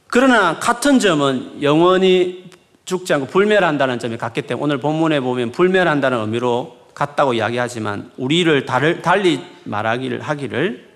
그러나 0.07 0.59
같은 0.59 0.99
점은 0.99 1.61
영원히 1.61 2.49
죽지 2.87 3.13
않고 3.13 3.27
불멸한다는 3.27 3.99
점이 3.99 4.17
같기 4.17 4.43
때문에 4.43 4.63
오늘 4.63 4.79
본문에 4.79 5.19
보면 5.19 5.51
불멸한다는 5.51 6.19
의미로 6.19 6.77
같다고 6.93 7.33
이야기하지만 7.33 8.11
우리를 8.17 8.65
달리 8.65 9.45
말하기를 9.65 10.21
하기를 10.21 10.89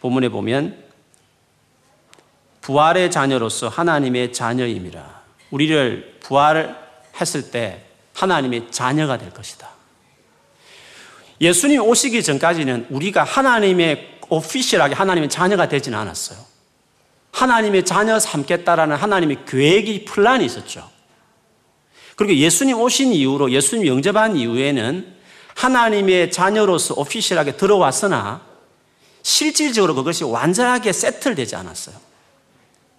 본문에 0.00 0.30
보면 0.30 0.82
부활의 2.62 3.10
자녀로서 3.10 3.68
하나님의 3.68 4.32
자녀임이라. 4.32 5.22
우리를 5.50 6.18
부활했을 6.20 7.50
때 7.50 7.82
하나님의 8.14 8.70
자녀가 8.70 9.18
될 9.18 9.30
것이다. 9.34 9.68
예수님 11.42 11.82
오시기 11.82 12.22
전까지는 12.22 12.86
우리가 12.88 13.22
하나님의 13.22 14.20
오피셜하게 14.30 14.94
하나님의 14.94 15.28
자녀가 15.28 15.68
되지는 15.68 15.98
않았어요. 15.98 16.53
하나님의 17.34 17.84
자녀 17.84 18.18
삼겠다라는 18.18 18.96
하나님의 18.96 19.38
계획이 19.44 20.04
플란이 20.04 20.44
있었죠. 20.44 20.88
그리고 22.14 22.34
예수님 22.34 22.80
오신 22.80 23.12
이후로 23.12 23.50
예수님 23.50 23.88
영접한 23.88 24.36
이후에는 24.36 25.14
하나님의 25.56 26.30
자녀로서 26.30 26.94
official하게 26.96 27.56
들어왔으나 27.56 28.40
실질적으로 29.22 29.96
그것이 29.96 30.22
완전하게 30.22 30.92
settle되지 30.92 31.56
않았어요. 31.56 31.96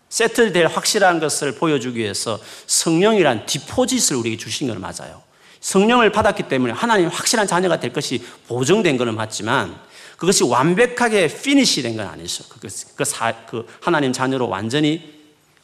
settle될 0.09 0.67
확실한 0.67 1.19
것을 1.19 1.55
보여주기 1.55 1.99
위해서 1.99 2.39
성령이란 2.67 3.45
deposit을 3.45 4.17
우리에게 4.17 4.37
주신 4.37 4.67
건 4.67 4.81
맞아요. 4.81 5.21
성령을 5.61 6.11
받았기 6.11 6.43
때문에 6.43 6.73
하나님 6.73 7.07
확실한 7.07 7.47
자녀가 7.47 7.79
될 7.79 7.93
것이 7.93 8.23
보증된 8.47 8.97
것은 8.97 9.15
맞지만 9.15 9.79
그것이 10.17 10.43
완벽하게 10.43 11.27
finish 11.27 11.81
된 11.81 11.97
건 11.97 12.07
아니죠. 12.07 12.45
그, 12.49 12.67
그, 12.95 13.05
사, 13.05 13.33
그 13.45 13.67
하나님 13.81 14.13
자녀로 14.13 14.47
완전히 14.49 15.13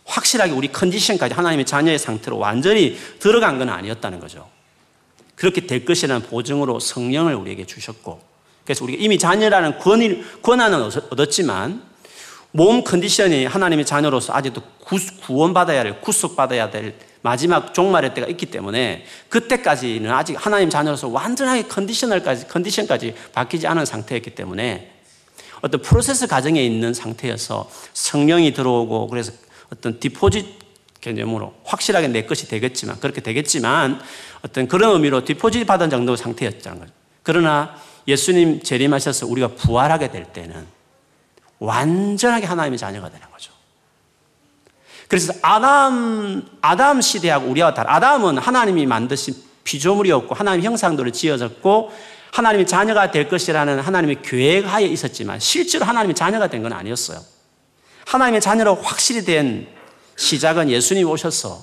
확실하게 0.05 0.51
우리 0.51 0.71
컨디션까지 0.71 1.33
하나님의 1.33 1.65
자녀의 1.65 1.99
상태로 1.99 2.37
완전히 2.37 2.97
들어간 3.19 3.59
건 3.59 3.69
아니었다는 3.69 4.19
거죠. 4.19 4.49
그렇게 5.35 5.65
될 5.65 5.85
것이라는 5.85 6.27
보증으로 6.27 6.79
성령을 6.79 7.33
우리에게 7.35 7.65
주셨고 7.65 8.21
그래서 8.63 8.83
우리가 8.83 9.01
이미 9.01 9.17
자녀라는 9.17 9.79
권위, 9.79 10.23
권한은 10.41 10.81
얻었지만 10.83 11.83
몸 12.51 12.83
컨디션이 12.83 13.45
하나님의 13.45 13.85
자녀로서 13.85 14.33
아직도 14.33 14.61
구원받아야 15.21 15.83
될, 15.83 16.01
구속받아야 16.01 16.69
될 16.69 16.95
마지막 17.21 17.73
종말의 17.73 18.13
때가 18.13 18.27
있기 18.27 18.47
때문에 18.47 19.05
그때까지는 19.29 20.11
아직 20.11 20.35
하나님 20.35 20.69
자녀로서 20.69 21.07
완전하게 21.07 21.63
컨디셔널까지, 21.63 22.47
컨디션까지 22.47 23.15
바뀌지 23.33 23.67
않은 23.67 23.85
상태였기 23.85 24.31
때문에 24.31 24.91
어떤 25.61 25.81
프로세스 25.81 26.27
과정에 26.27 26.63
있는 26.63 26.93
상태여서 26.93 27.69
성령이 27.93 28.53
들어오고 28.53 29.07
그래서 29.07 29.31
어떤 29.71 29.99
디포짓 29.99 30.59
개념으로 30.99 31.53
확실하게 31.63 32.07
내 32.07 32.25
것이 32.25 32.47
되겠지만 32.47 32.99
그렇게 32.99 33.21
되겠지만 33.21 34.01
어떤 34.43 34.67
그런 34.67 34.93
의미로 34.93 35.23
디포짓 35.23 35.65
받은 35.65 35.89
정도 35.89 36.15
상태였다는 36.15 36.79
거죠. 36.79 36.91
그러나 37.23 37.75
예수님 38.07 38.63
재림하셔서 38.63 39.27
우리가 39.27 39.49
부활하게 39.49 40.11
될 40.11 40.25
때는 40.25 40.65
완전하게 41.59 42.47
하나님의 42.47 42.79
자녀가 42.79 43.09
되는 43.09 43.29
거죠. 43.31 43.51
그래서 45.11 45.33
아담, 45.41 46.41
아담 46.61 47.01
시대하고 47.01 47.49
우리와 47.49 47.73
다른, 47.73 47.91
아담은 47.91 48.37
하나님이 48.37 48.85
만드신 48.85 49.35
피조물이었고 49.65 50.33
하나님 50.33 50.63
형상대로 50.63 51.11
지어졌고 51.11 51.91
하나님의 52.31 52.65
자녀가 52.65 53.11
될 53.11 53.27
것이라는 53.27 53.81
하나님의 53.81 54.21
계획하에 54.21 54.85
있었지만 54.85 55.41
실제로 55.41 55.83
하나님의 55.83 56.15
자녀가 56.15 56.47
된 56.47 56.63
건 56.63 56.71
아니었어요. 56.71 57.19
하나님의 58.05 58.39
자녀로 58.39 58.75
확실히 58.75 59.25
된 59.25 59.67
시작은 60.15 60.69
예수님이 60.69 61.03
오셔서 61.03 61.61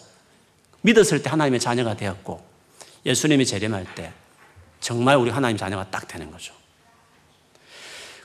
믿었을 0.82 1.22
때 1.22 1.30
하나님의 1.30 1.58
자녀가 1.58 1.94
되었고 1.96 2.44
예수님이 3.06 3.46
재림할 3.46 3.86
때 3.94 4.12
정말 4.80 5.16
우리 5.16 5.30
하나님 5.30 5.56
자녀가 5.56 5.86
딱 5.90 6.06
되는 6.06 6.30
거죠. 6.30 6.52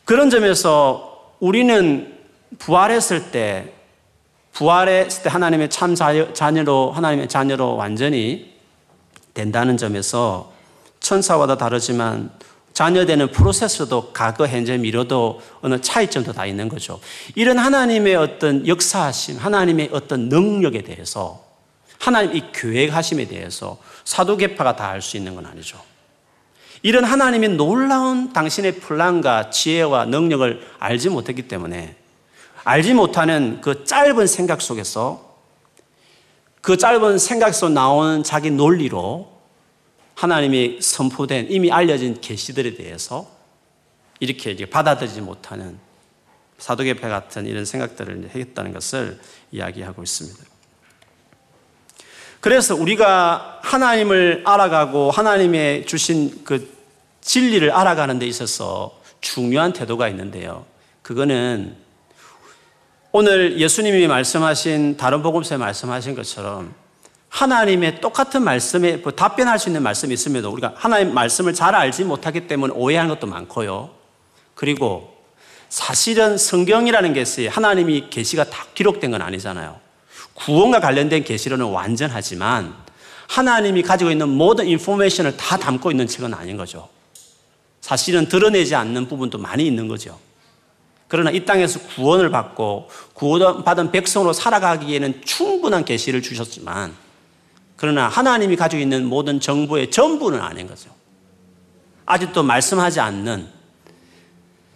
그런 0.04 0.30
점에서 0.30 1.34
우리는 1.40 2.20
부활했을 2.60 3.32
때 3.32 3.74
부활했을 4.54 5.24
때 5.24 5.30
하나님의 5.30 5.70
참 5.70 5.96
자녀로 5.96 6.92
하나님의 6.92 7.28
자녀로 7.28 7.76
완전히 7.76 8.54
된다는 9.34 9.78
점에서 9.78 10.54
천사와도 11.00 11.58
다르지만 11.58 12.32
자녀되는 12.74 13.32
프로세스도 13.32 14.14
과거, 14.14 14.48
현재, 14.48 14.78
미래도 14.78 15.42
어느 15.62 15.80
차이점도 15.80 16.34
다 16.34 16.46
있는 16.46 16.70
거죠. 16.70 17.00
이런 17.36 17.60
하나님의 17.60 18.16
어떤 18.16 18.68
역사하심, 18.68 19.38
하나님의 19.38 19.90
어떤 19.92 20.30
능력에 20.30 20.82
대해서 20.82 21.44
하나님 22.00 22.36
이 22.36 22.44
계획하심에 22.52 23.26
대해서 23.26 23.78
사도계파가 24.06 24.76
다 24.76 24.90
알 24.90 25.02
수 25.02 25.18
있는 25.18 25.36
건 25.36 25.46
아니죠. 25.46 25.80
이런 26.82 27.06
하나님의 27.06 27.50
놀라운 27.50 28.34
당신의 28.34 28.80
플란과 28.80 29.52
지혜와 29.52 30.06
능력을 30.06 30.68
알지 30.80 31.10
못했기 31.10 31.48
때문에 31.48 31.96
알지 32.64 32.94
못하는 32.94 33.60
그 33.62 33.84
짧은 33.84 34.28
생각 34.28 34.62
속에서 34.62 35.34
그 36.62 36.78
짧은 36.78 37.18
생각 37.18 37.54
속 37.54 37.70
나오는 37.70 38.24
자기 38.24 38.50
논리로 38.50 39.32
하나님이 40.16 40.82
선포된 40.82 41.48
이미 41.50 41.72
알려진 41.72 42.22
계시들에 42.22 42.76
대해서 42.76 43.30
이렇게 44.20 44.52
이제 44.52 44.66
받아들이지 44.66 45.22
못하는 45.22 45.78
사도계파 46.58 47.10
같은 47.10 47.46
이런 47.46 47.66
생각들을 47.66 48.30
했다는 48.34 48.72
것을 48.72 49.20
이야기하고 49.52 50.02
있습니다. 50.04 50.46
그래서 52.40 52.76
우리가 52.76 53.60
하나님을 53.62 54.44
알아가고 54.46 55.12
하나님의 55.12 55.86
주신 55.86 56.44
그 56.46 56.72
진리를 57.20 57.72
알아가는 57.72 58.20
데 58.20 58.26
있어서 58.26 59.02
중요한 59.20 59.74
태도가 59.74 60.08
있는데요. 60.10 60.66
그거는 61.02 61.83
오늘 63.16 63.60
예수님이 63.60 64.08
말씀하신 64.08 64.98
다른 64.98 65.22
복음서에 65.22 65.60
말씀하신 65.60 66.16
것처럼 66.16 66.74
하나님의 67.30 68.02
똑같은 68.02 68.42
말씀에 68.44 68.98
뭐 68.98 69.12
답변할 69.12 69.60
수 69.60 69.70
있는 69.70 69.84
말씀이 69.84 70.12
있음에도 70.16 70.50
우리가 70.50 70.74
하나님 70.76 71.14
말씀을 71.14 71.54
잘 71.54 71.76
알지 71.76 72.06
못하기 72.06 72.48
때문에 72.48 72.74
오해하는 72.74 73.14
것도 73.14 73.28
많고요. 73.28 73.92
그리고 74.56 75.16
사실은 75.70 76.40
성경이라는 76.40 77.14
것이 77.14 77.46
하나님이 77.46 78.10
계시가 78.10 78.46
다 78.46 78.66
기록된 78.74 79.12
건 79.12 79.22
아니잖아요. 79.22 79.80
구원과 80.34 80.80
관련된 80.80 81.24
계시로는 81.24 81.68
완전하지만 81.68 82.74
하나님이 83.28 83.84
가지고 83.84 84.10
있는 84.10 84.28
모든 84.28 84.66
인포메이션을 84.66 85.38
다 85.38 85.58
담고 85.58 85.92
있는 85.92 86.08
책은 86.08 86.34
아닌 86.34 86.58
거죠. 86.58 86.90
사실은 87.80 88.28
드러내지 88.28 88.74
않는 88.74 89.08
부분도 89.08 89.38
많이 89.38 89.68
있는 89.68 89.88
거죠. 89.88 90.18
그러나 91.14 91.30
이 91.30 91.46
땅에서 91.46 91.80
구원을 91.80 92.32
받고 92.32 92.90
구원받은 93.14 93.92
백성으로 93.92 94.34
살아가기에는 94.34 95.22
충분한 95.24 95.86
계시를 95.86 96.24
주셨지만 96.24 96.92
그러나 97.76 98.08
하나님이 98.08 98.56
가지고 98.56 98.82
있는 98.82 99.06
모든 99.06 99.40
정보의 99.40 99.92
전부는 99.92 100.42
아닌 100.42 100.66
거죠. 100.66 100.90
아직도 102.08 102.42
말씀하지 102.42 103.00
않는 103.00 103.48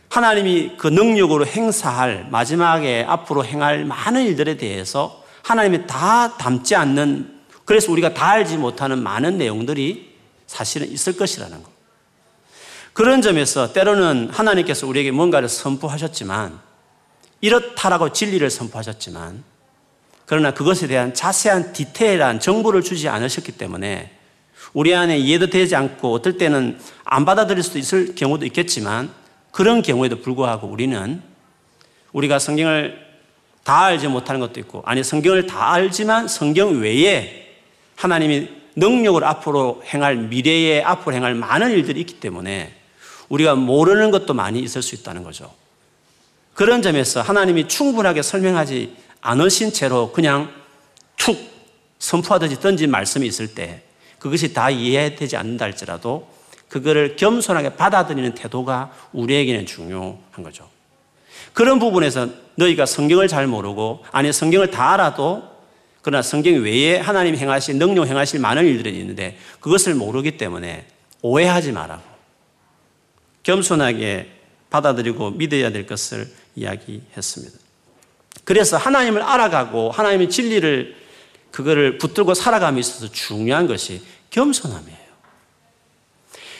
하나님이 0.09 0.73
그 0.77 0.85
능력으로 0.85 1.43
행사할 1.47 2.27
마지막에 2.29 3.03
앞으로 3.07 3.43
행할 3.43 3.83
많은 3.85 4.27
일들에 4.27 4.57
대해서 4.57 5.23
하나님이 5.41 5.87
다 5.87 6.37
담지 6.37 6.75
않는 6.75 7.41
그래서 7.65 7.91
우리가 7.91 8.13
다 8.13 8.29
알지 8.29 8.57
못하는 8.57 9.01
많은 9.01 9.39
내용들이 9.39 10.13
사실은 10.45 10.87
있을 10.91 11.17
것이라는 11.17 11.63
것. 11.63 11.76
그런 12.97 13.21
점에서 13.21 13.73
때로는 13.73 14.31
하나님께서 14.31 14.87
우리에게 14.87 15.11
뭔가를 15.11 15.49
선포하셨지만 15.49 16.59
이렇다라고 17.41 18.11
진리를 18.11 18.49
선포하셨지만 18.49 19.43
그러나 20.25 20.49
그것에 20.49 20.87
대한 20.87 21.13
자세한 21.13 21.73
디테일한 21.73 22.39
정보를 22.39 22.81
주지 22.81 23.07
않으셨기 23.07 23.51
때문에 23.51 24.17
우리 24.73 24.95
안에 24.95 25.15
이해도 25.15 25.51
되지 25.51 25.75
않고 25.75 26.11
어떨 26.11 26.39
때는 26.39 26.79
안 27.03 27.23
받아들일 27.23 27.61
수도 27.61 27.77
있을 27.77 28.15
경우도 28.15 28.47
있겠지만 28.47 29.11
그런 29.51 29.83
경우에도 29.83 30.19
불구하고 30.19 30.65
우리는 30.65 31.21
우리가 32.13 32.39
성경을 32.39 32.97
다 33.63 33.83
알지 33.83 34.07
못하는 34.07 34.41
것도 34.41 34.59
있고 34.61 34.81
아니 34.87 35.03
성경을 35.03 35.45
다 35.45 35.71
알지만 35.71 36.27
성경 36.27 36.81
외에 36.81 37.59
하나님이 37.95 38.49
능력을 38.75 39.23
앞으로 39.23 39.83
행할 39.85 40.15
미래에 40.15 40.81
앞으로 40.81 41.15
행할 41.15 41.35
많은 41.35 41.69
일들이 41.69 41.99
있기 41.99 42.15
때문에 42.15 42.77
우리가 43.29 43.55
모르는 43.55 44.11
것도 44.11 44.33
많이 44.33 44.59
있을 44.59 44.81
수 44.81 44.95
있다는 44.95 45.23
거죠. 45.23 45.53
그런 46.53 46.81
점에서 46.81 47.21
하나님이 47.21 47.67
충분하게 47.67 48.21
설명하지 48.21 48.95
않으신 49.21 49.73
채로 49.73 50.11
그냥 50.11 50.51
툭 51.15 51.37
선포하듯이 51.99 52.59
던진 52.59 52.89
말씀이 52.89 53.27
있을 53.27 53.53
때 53.53 53.83
그것이 54.19 54.53
다 54.53 54.69
이해되지 54.69 55.37
않는다 55.37 55.65
할지라도 55.65 56.27
그거를 56.69 57.15
겸손하게 57.15 57.75
받아들이는 57.75 58.33
태도가 58.35 58.91
우리에게는 59.13 59.65
중요한 59.65 60.43
거죠. 60.43 60.67
그런 61.53 61.79
부분에서 61.79 62.27
너희가 62.55 62.85
성경을 62.85 63.27
잘 63.27 63.47
모르고 63.47 64.03
아니 64.11 64.33
성경을 64.33 64.71
다 64.71 64.93
알아도 64.93 65.43
그러나 66.01 66.21
성경 66.21 66.53
외에 66.63 66.97
하나님 66.97 67.35
행하실 67.35 67.77
능력 67.77 68.07
행하실 68.07 68.39
많은 68.39 68.65
일들이 68.65 68.99
있는데 68.99 69.37
그것을 69.59 69.93
모르기 69.95 70.37
때문에 70.37 70.85
오해하지 71.21 71.71
말라고 71.71 72.01
겸손하게 73.47 74.29
받아들이고 74.69 75.31
믿어야 75.31 75.71
될 75.71 75.87
것을 75.87 76.29
이야기했습니다. 76.57 77.57
그래서 78.43 78.75
하나님을 78.75 79.21
알아가고 79.21 79.89
하나님의 79.89 80.29
진리를 80.29 80.95
그거를 81.51 81.97
붙들고 81.97 82.33
살아감에 82.33 82.81
있어서 82.81 83.09
중요한 83.09 83.67
것이 83.67 84.01
겸손함이에요. 84.31 84.97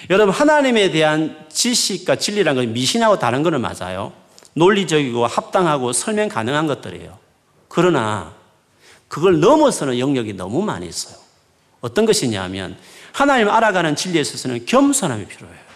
여러분, 0.10 0.34
하나님에 0.34 0.91
대한 0.91 1.45
지식과 1.50 2.15
진리라는 2.15 2.63
건 2.63 2.73
미신하고 2.73 3.19
다른 3.19 3.43
거는 3.43 3.60
맞아요. 3.60 4.13
논리적이고 4.54 5.28
합당하고 5.28 5.91
설명 5.91 6.30
가능한 6.30 6.67
것들이에요. 6.67 7.19
그러나 7.67 8.34
그걸 9.10 9.41
넘어서는 9.41 10.00
영역이 10.00 10.34
너무 10.34 10.62
많이 10.62 10.88
있어요. 10.88 11.17
어떤 11.82 12.06
것이냐면 12.06 12.78
하나님 13.12 13.50
알아가는 13.50 13.97
진리에 13.97 14.21
있어서는 14.21 14.65
겸손함이 14.65 15.26
필요해요. 15.26 15.66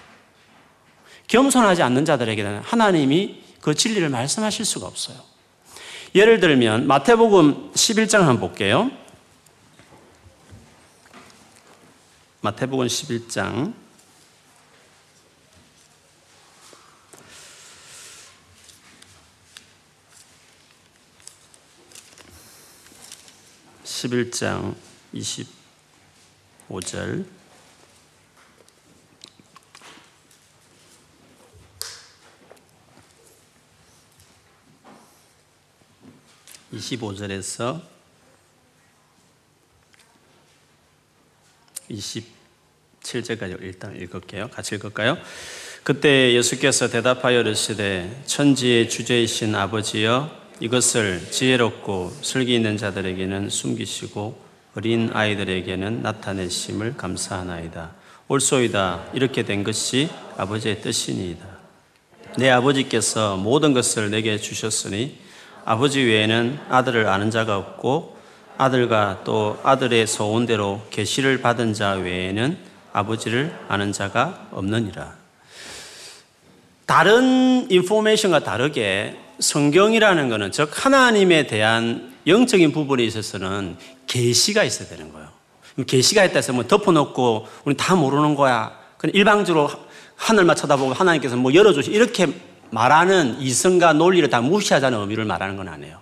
겸손하지 1.32 1.82
않는 1.84 2.04
자들에게는 2.04 2.60
하나님이 2.60 3.41
그 3.62 3.74
진리를 3.74 4.10
말씀하실 4.10 4.65
수가 4.65 4.86
없어요. 4.86 5.17
예를 6.13 6.41
들면 6.41 6.88
마태복음 6.88 7.72
11장 7.72 8.20
한번 8.20 8.41
볼게요. 8.41 8.91
마태복음 12.41 12.86
11장 12.86 13.74
11장 23.86 24.76
25절 26.70 27.26
25절에서 36.74 37.82
27절까지 41.90 43.62
일단 43.62 43.96
읽을게요. 43.96 44.50
같이 44.50 44.76
읽을까요? 44.76 45.18
그때 45.84 46.34
예수께서 46.34 46.90
대답하여 46.90 47.42
이르시되 47.42 48.24
천지의 48.26 48.90
주제이신 48.90 49.56
아버지여 49.56 50.42
이것을 50.60 51.32
지혜롭고 51.32 52.14
슬기 52.22 52.56
있는 52.56 52.78
자들에게는 52.78 53.50
숨기시고 53.50 54.40
어린 54.76 55.10
아이들에게는 55.12 56.02
나타내심을 56.04 56.96
감사하나이다. 56.98 57.96
옳소이다. 58.28 59.10
이렇게 59.14 59.44
된 59.44 59.64
것이 59.64 60.10
아버지의 60.38 60.82
뜻이니이다. 60.82 61.46
내 62.38 62.50
아버지께서 62.50 63.36
모든 63.36 63.74
것을 63.74 64.10
내게 64.12 64.38
주셨으니 64.38 65.18
아버지 65.65 66.02
외에는 66.02 66.60
아들을 66.69 67.08
아는 67.08 67.32
자가 67.32 67.58
없고 67.58 68.17
아들과 68.58 69.21
또 69.24 69.60
아들의 69.63 70.08
소원대로 70.08 70.82
계시를 70.89 71.41
받은 71.41 71.74
자 71.74 71.91
외에는 71.93 72.58
아버지를 72.93 73.54
아는 73.67 73.91
자가 73.91 74.47
없느니라. 74.52 75.13
다른 76.86 77.69
인포메이션과 77.71 78.41
다르게 78.41 79.17
성경이라는 79.39 80.30
것은 80.30 80.52
즉 80.52 80.69
하나님에 80.74 81.47
대한 81.47 82.13
영적인 82.28 82.71
부분에 82.71 83.04
있어서는 83.04 83.78
계시가 84.08 84.63
있어야 84.63 84.89
되는 84.89 85.12
거예요. 85.12 85.30
계시가 85.88 86.26
있다 86.26 86.36
해서 86.36 86.54
뭐 86.54 86.67
덮어놓고 86.67 87.47
우리 87.65 87.78
다 87.78 87.95
모르는 87.95 88.36
거야. 88.36 88.78
그냥 88.97 89.15
일방적으로 89.15 89.69
하늘만 90.15 90.56
쳐다보고 90.56 90.93
하나님께서 90.93 91.36
뭐 91.36 91.54
열어주시 91.54 91.91
이렇게 91.91 92.28
말하는 92.72 93.40
이성과 93.40 93.94
논리를 93.94 94.28
다 94.30 94.42
무시하자는 94.42 95.00
의미를 95.00 95.26
말하는 95.26 95.56
건 95.56 95.68
아니에요. 95.68 96.00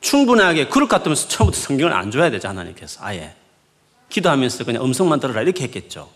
충분하게 0.00 0.68
그럴 0.68 0.88
것 0.88 0.96
같으면 0.96 1.16
처음부터 1.16 1.58
성경을 1.58 1.92
안 1.92 2.10
줘야 2.10 2.30
되죠 2.30 2.48
하나님께서 2.48 3.00
아예 3.02 3.34
기도하면서 4.08 4.64
그냥 4.64 4.84
음성만 4.84 5.20
들어라 5.20 5.42
이렇게 5.42 5.64
했겠죠. 5.64 6.08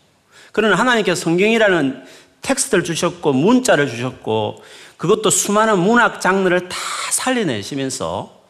그러나 0.53 0.77
하나님께서 0.77 1.21
성경이라는 1.21 2.05
텍스트를 2.43 2.85
주셨고 2.85 3.33
문자를 3.33 3.88
주셨고 3.88 4.62
그것도 4.97 5.31
수많은 5.31 5.79
문학 5.79 6.21
장르를 6.21 6.69
다 6.69 6.77
살려내시면서 7.11 8.41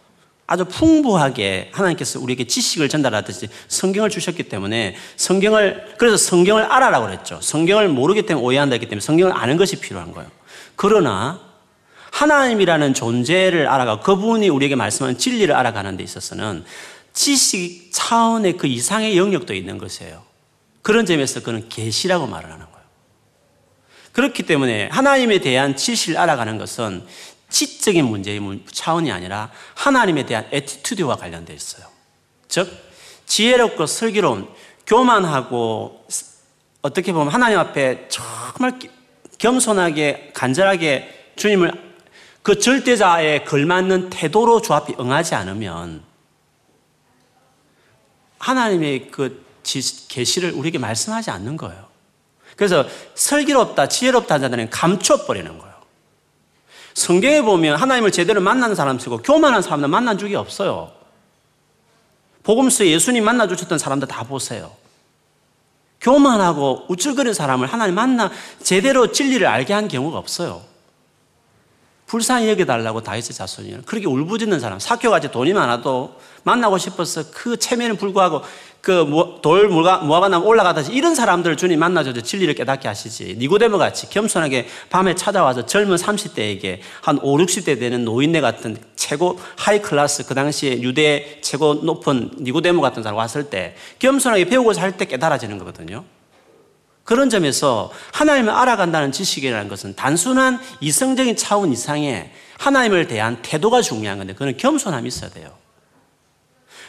아주 0.46 0.66
풍부하게 0.66 1.70
하나님께서 1.72 2.20
우리에게 2.20 2.46
지식을 2.46 2.88
전달하듯이 2.88 3.48
성경을 3.68 4.10
주셨기 4.10 4.44
때문에 4.44 4.96
성경을 5.16 5.94
그래서 5.96 6.16
성경을 6.18 6.64
알아라고 6.64 7.06
그랬죠. 7.06 7.38
성경을 7.40 7.88
모르기 7.88 8.26
때문에 8.26 8.44
오해한다 8.44 8.74
했기 8.74 8.86
때문에 8.86 9.00
성경을 9.00 9.34
아는 9.34 9.56
것이 9.56 9.80
필요한 9.80 10.12
거예요. 10.12 10.30
그러나 10.82 11.38
하나님이라는 12.10 12.92
존재를 12.92 13.68
알아가 13.68 14.00
그분이 14.00 14.48
우리에게 14.48 14.74
말씀하는 14.74 15.16
진리를 15.16 15.54
알아가는 15.54 15.96
데 15.96 16.02
있어서는 16.02 16.64
지식 17.12 17.90
차원의 17.92 18.56
그 18.56 18.66
이상의 18.66 19.16
영역도 19.16 19.54
있는 19.54 19.78
것이에요. 19.78 20.24
그런 20.82 21.06
점에서 21.06 21.40
그는 21.40 21.68
계시라고 21.68 22.26
말을 22.26 22.50
하는 22.50 22.66
거예요. 22.66 22.86
그렇기 24.10 24.42
때문에 24.42 24.88
하나님에 24.90 25.38
대한 25.38 25.76
지식을 25.76 26.18
알아가는 26.18 26.58
것은 26.58 27.06
지적인 27.48 28.04
문제의 28.04 28.40
차원이 28.72 29.12
아니라 29.12 29.52
하나님에 29.74 30.26
대한 30.26 30.48
attitude와 30.50 31.14
관련되어 31.14 31.54
있어요. 31.54 31.86
즉, 32.48 32.68
지혜롭고 33.26 33.86
슬기로운, 33.86 34.48
교만하고 34.88 36.04
어떻게 36.82 37.12
보면 37.12 37.32
하나님 37.32 37.60
앞에 37.60 38.08
정말 38.08 38.80
겸손하게, 39.42 40.30
간절하게 40.34 41.32
주님을 41.34 41.72
그 42.42 42.60
절대자에 42.60 43.42
걸맞는 43.42 44.10
태도로 44.10 44.62
조합이 44.62 44.94
응하지 45.00 45.34
않으면 45.34 46.04
하나님의 48.38 49.10
그 49.10 49.44
계시를 50.08 50.52
우리에게 50.52 50.78
말씀하지 50.78 51.30
않는 51.32 51.56
거예요. 51.56 51.86
그래서 52.56 52.86
슬기롭다, 53.16 53.88
지혜롭다 53.88 54.38
자들은 54.38 54.70
감춰버리는 54.70 55.58
거예요. 55.58 55.74
성경에 56.94 57.42
보면 57.42 57.76
하나님을 57.76 58.12
제대로 58.12 58.40
만나는 58.40 58.76
사람 58.76 59.00
쓰고 59.00 59.18
교만한 59.18 59.60
사람들 59.62 59.88
만난 59.88 60.18
적이 60.18 60.36
없어요. 60.36 60.92
복음서에 62.44 62.88
예수님 62.90 63.24
만나 63.24 63.48
주셨던 63.48 63.78
사람들 63.78 64.06
다 64.06 64.22
보세요. 64.22 64.81
교만하고 66.02 66.84
우쭐거리는 66.88 67.32
사람을 67.32 67.66
하나님 67.66 67.94
만나 67.94 68.30
제대로 68.62 69.12
진리를 69.12 69.46
알게 69.46 69.72
한 69.72 69.88
경우가 69.88 70.18
없어요. 70.18 70.62
불쌍히 72.06 72.50
여겨달라고 72.50 73.02
다윗의 73.02 73.34
자손이는 73.34 73.82
그렇게 73.84 74.06
울부짖는 74.06 74.60
사람, 74.60 74.78
사교같이 74.78 75.30
돈이 75.30 75.54
많아도 75.54 76.14
만나고 76.42 76.76
싶어서 76.76 77.24
그 77.32 77.56
체면에 77.56 77.96
불구하고 77.96 78.42
그 78.82 79.68
돌무화과나무 79.68 80.42
올라가듯이 80.42 80.92
이런 80.92 81.14
사람들을 81.14 81.56
주님 81.56 81.78
만나줘서 81.78 82.20
진리를 82.20 82.52
깨닫게 82.54 82.88
하시지. 82.88 83.36
니고데모 83.38 83.78
같이 83.78 84.10
겸손하게 84.10 84.66
밤에 84.90 85.14
찾아와서 85.14 85.66
젊은 85.66 85.96
30대에게 85.96 86.80
한 87.00 87.20
5, 87.22 87.38
60대 87.38 87.78
되는 87.78 88.04
노인네 88.04 88.40
같은 88.40 88.76
최고 88.96 89.38
high 89.56 89.80
class 89.80 90.26
그 90.26 90.34
당시에 90.34 90.82
유대 90.82 91.38
최고 91.42 91.74
높은 91.74 92.32
니고데모 92.40 92.82
같은 92.82 93.04
사람 93.04 93.16
왔을 93.16 93.44
때 93.44 93.76
겸손하게 94.00 94.46
배우고 94.46 94.72
살 94.72 94.92
때 94.92 95.04
깨달아지는 95.04 95.58
거거든요. 95.58 96.04
그런 97.04 97.30
점에서 97.30 97.92
하나님을 98.12 98.52
알아간다는 98.52 99.12
지식이라는 99.12 99.68
것은 99.68 99.94
단순한 99.94 100.60
이성적인 100.80 101.36
차원 101.36 101.72
이상의 101.72 102.32
하나님을 102.58 103.06
대한 103.06 103.38
태도가 103.42 103.80
중요한 103.80 104.18
건데 104.18 104.34
그는 104.34 104.56
겸손함이 104.56 105.06
있어야 105.06 105.30
돼요. 105.30 105.61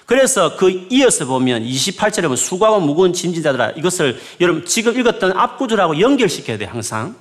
그래서 0.05 0.57
그 0.57 0.87
이어서 0.89 1.25
보면 1.25 1.63
28절에 1.63 2.23
보면 2.23 2.35
수고하고 2.35 2.79
무거운 2.81 3.13
짐진자들아 3.13 3.71
이것을 3.71 4.19
여러분 4.41 4.65
지금 4.65 4.99
읽었던 4.99 5.37
앞구절하고 5.37 5.99
연결시켜야 5.99 6.57
돼요 6.57 6.69
항상. 6.71 7.15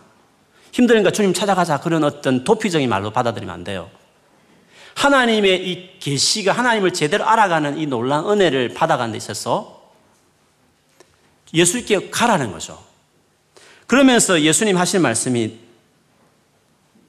힘드니까 0.73 1.11
주님 1.11 1.35
찾아가자 1.35 1.81
그런 1.81 2.03
어떤 2.03 2.45
도피적인 2.45 2.88
말로 2.88 3.11
받아들이면 3.11 3.55
안 3.55 3.64
돼요. 3.64 3.90
하나님의 4.95 5.68
이 5.68 5.99
계시가 6.01 6.53
하나님을 6.53 6.92
제대로 6.92 7.27
알아가는 7.27 7.79
이 7.79 7.87
놀라운 7.87 8.31
은혜를 8.31 8.71
받아가는 8.71 9.12
데 9.12 9.18
있어서 9.18 9.83
예수님께 11.55 12.11
가라는 12.11 12.53
거죠. 12.53 12.83
그러면서 13.87 14.40
예수님 14.40 14.77
하실 14.77 15.01
말씀이 15.01 15.59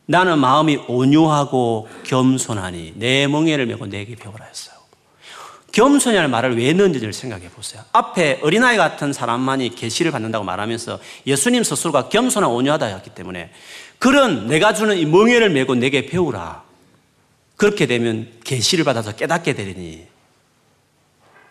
나는 0.06 0.40
마음이 0.40 0.76
온유하고 0.88 1.88
겸손하니 2.04 2.94
내 2.98 3.28
멍에를 3.28 3.66
메고 3.66 3.86
내게 3.86 4.16
배우라 4.16 4.46
했어요. 4.46 4.73
겸손이라는 5.74 6.30
말을 6.30 6.58
왜 6.58 6.72
넣는지를 6.74 7.14
생각해 7.14 7.50
보세요. 7.50 7.84
앞에 7.92 8.40
어린아이 8.44 8.78
같은 8.78 9.12
사람만이 9.12 9.74
계시를 9.76 10.12
받는다고 10.12 10.46
말하면서 10.46 11.00
예수님 11.26 11.64
스스로가 11.64 12.10
겸손한 12.10 12.50
온유하다 12.50 12.92
였기 12.92 13.10
때문에 13.10 13.52
그런 13.98 14.48
내가 14.48 14.74
주는 14.74 14.96
이 14.96 15.06
멍에를 15.06 15.50
메고 15.50 15.74
내게 15.74 16.06
배우라. 16.06 16.64
그렇게 17.58 17.88
되면 17.88 18.32
계시를 18.44 18.86
받아서 18.86 19.14
깨닫게 19.14 19.54
되리니 19.54 20.08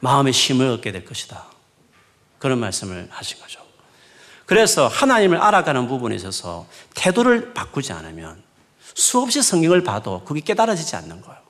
마음의 0.00 0.32
힘을 0.32 0.68
얻게 0.68 0.92
될 0.92 1.04
것이다. 1.04 1.46
그런 2.38 2.58
말씀을 2.58 3.08
하신 3.11 3.40
거죠. 3.40 3.61
그래서 4.46 4.87
하나님을 4.87 5.38
알아가는 5.38 5.88
부분에 5.88 6.14
있어서 6.14 6.66
태도를 6.94 7.54
바꾸지 7.54 7.92
않으면 7.92 8.40
수없이 8.94 9.42
성경을 9.42 9.82
봐도 9.82 10.22
그게 10.24 10.40
깨달아지지 10.40 10.94
않는 10.94 11.22
거예요. 11.22 11.42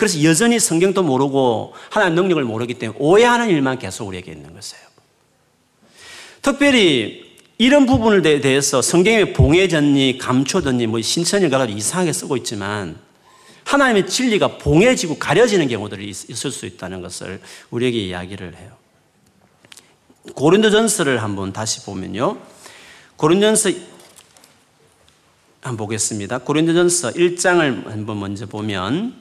그래서 0.00 0.24
여전히 0.24 0.58
성경도 0.58 1.02
모르고 1.02 1.74
하나님 1.90 2.14
능력을 2.14 2.42
모르기 2.42 2.72
때문에 2.72 2.98
오해하는 2.98 3.50
일만 3.50 3.78
계속 3.78 4.08
우리에게 4.08 4.32
있는 4.32 4.54
것이에요. 4.54 4.82
특별히 6.40 7.36
이런 7.58 7.84
부분을 7.84 8.22
대해서 8.22 8.80
성경에 8.80 9.34
봉해졌니, 9.34 10.16
감춰졌니, 10.16 10.86
뭐 10.86 11.02
신천을 11.02 11.50
가지고 11.50 11.76
이상하게 11.76 12.14
쓰고 12.14 12.38
있지만 12.38 12.98
하나님의 13.64 14.06
진리가 14.06 14.56
봉해지고 14.56 15.18
가려지는 15.18 15.68
경우들이 15.68 16.08
있을 16.08 16.50
수 16.50 16.64
있다는 16.64 17.02
것을 17.02 17.38
우리에게 17.68 17.98
이야기를 17.98 18.56
해요. 18.56 18.70
고린도전서를 20.34 21.22
한번 21.22 21.52
다시 21.52 21.84
보면요. 21.84 22.38
고린도전서 23.16 23.70
한번 25.60 25.76
보겠습니다. 25.76 26.38
고린도전서 26.38 27.10
1장을 27.10 27.86
한번 27.86 28.18
먼저 28.18 28.46
보면 28.46 29.19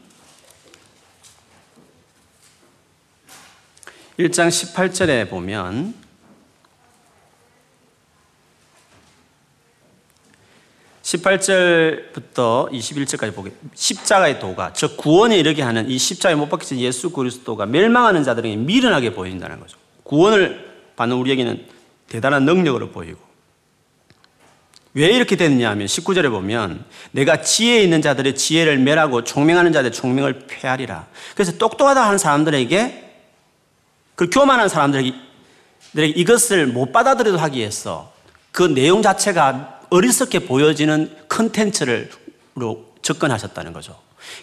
1장 4.20 4.50
18절에 4.50 5.30
보면 5.30 5.94
18절부터 11.04 12.70
21절까지 12.70 13.34
보게 13.34 13.52
십자가의 13.74 14.40
도가 14.40 14.74
즉 14.74 14.98
구원에 14.98 15.40
이르게 15.40 15.62
하는 15.62 15.90
이 15.90 15.98
십자가에 15.98 16.36
못 16.36 16.50
박히신 16.50 16.80
예수 16.82 17.12
그리스도가 17.12 17.66
멸망하는 17.66 18.26
자들에게 18.26 18.58
미련하게 18.58 19.14
보인다는 19.14 19.62
거죠. 19.62 19.78
구원을 20.04 20.70
받는 20.98 21.16
우리에게는 21.16 21.66
대단한 22.10 22.44
능력으로 22.44 22.90
보이고 22.90 23.20
왜 24.96 25.08
이렇게 25.12 25.38
됐느냐 25.38 25.70
하면 25.70 25.88
19절에 25.88 26.30
보면 26.30 26.84
내가 27.12 27.42
지혜 27.42 27.82
있는 27.82 28.02
자들의 28.02 28.36
지혜를 28.36 28.80
멸하고 28.80 29.24
총명하는 29.24 29.72
자들의 29.72 29.94
총명을 29.94 30.48
폐하리라. 30.48 31.08
그래서 31.36 31.58
똑똑하다 31.58 32.06
하는 32.06 32.18
사람들에게 32.18 33.09
그 34.20 34.30
교만한 34.30 34.68
사람들에게 34.68 35.14
이것을 35.96 36.68
못 36.68 36.92
받아들여도 36.92 37.38
하기 37.38 37.60
위해서 37.60 38.12
그 38.52 38.64
내용 38.64 39.02
자체가 39.02 39.80
어리석게 39.90 40.40
보여지는 40.40 41.10
컨텐츠로 41.30 42.84
접근하셨다는 43.02 43.72
거죠. 43.72 43.98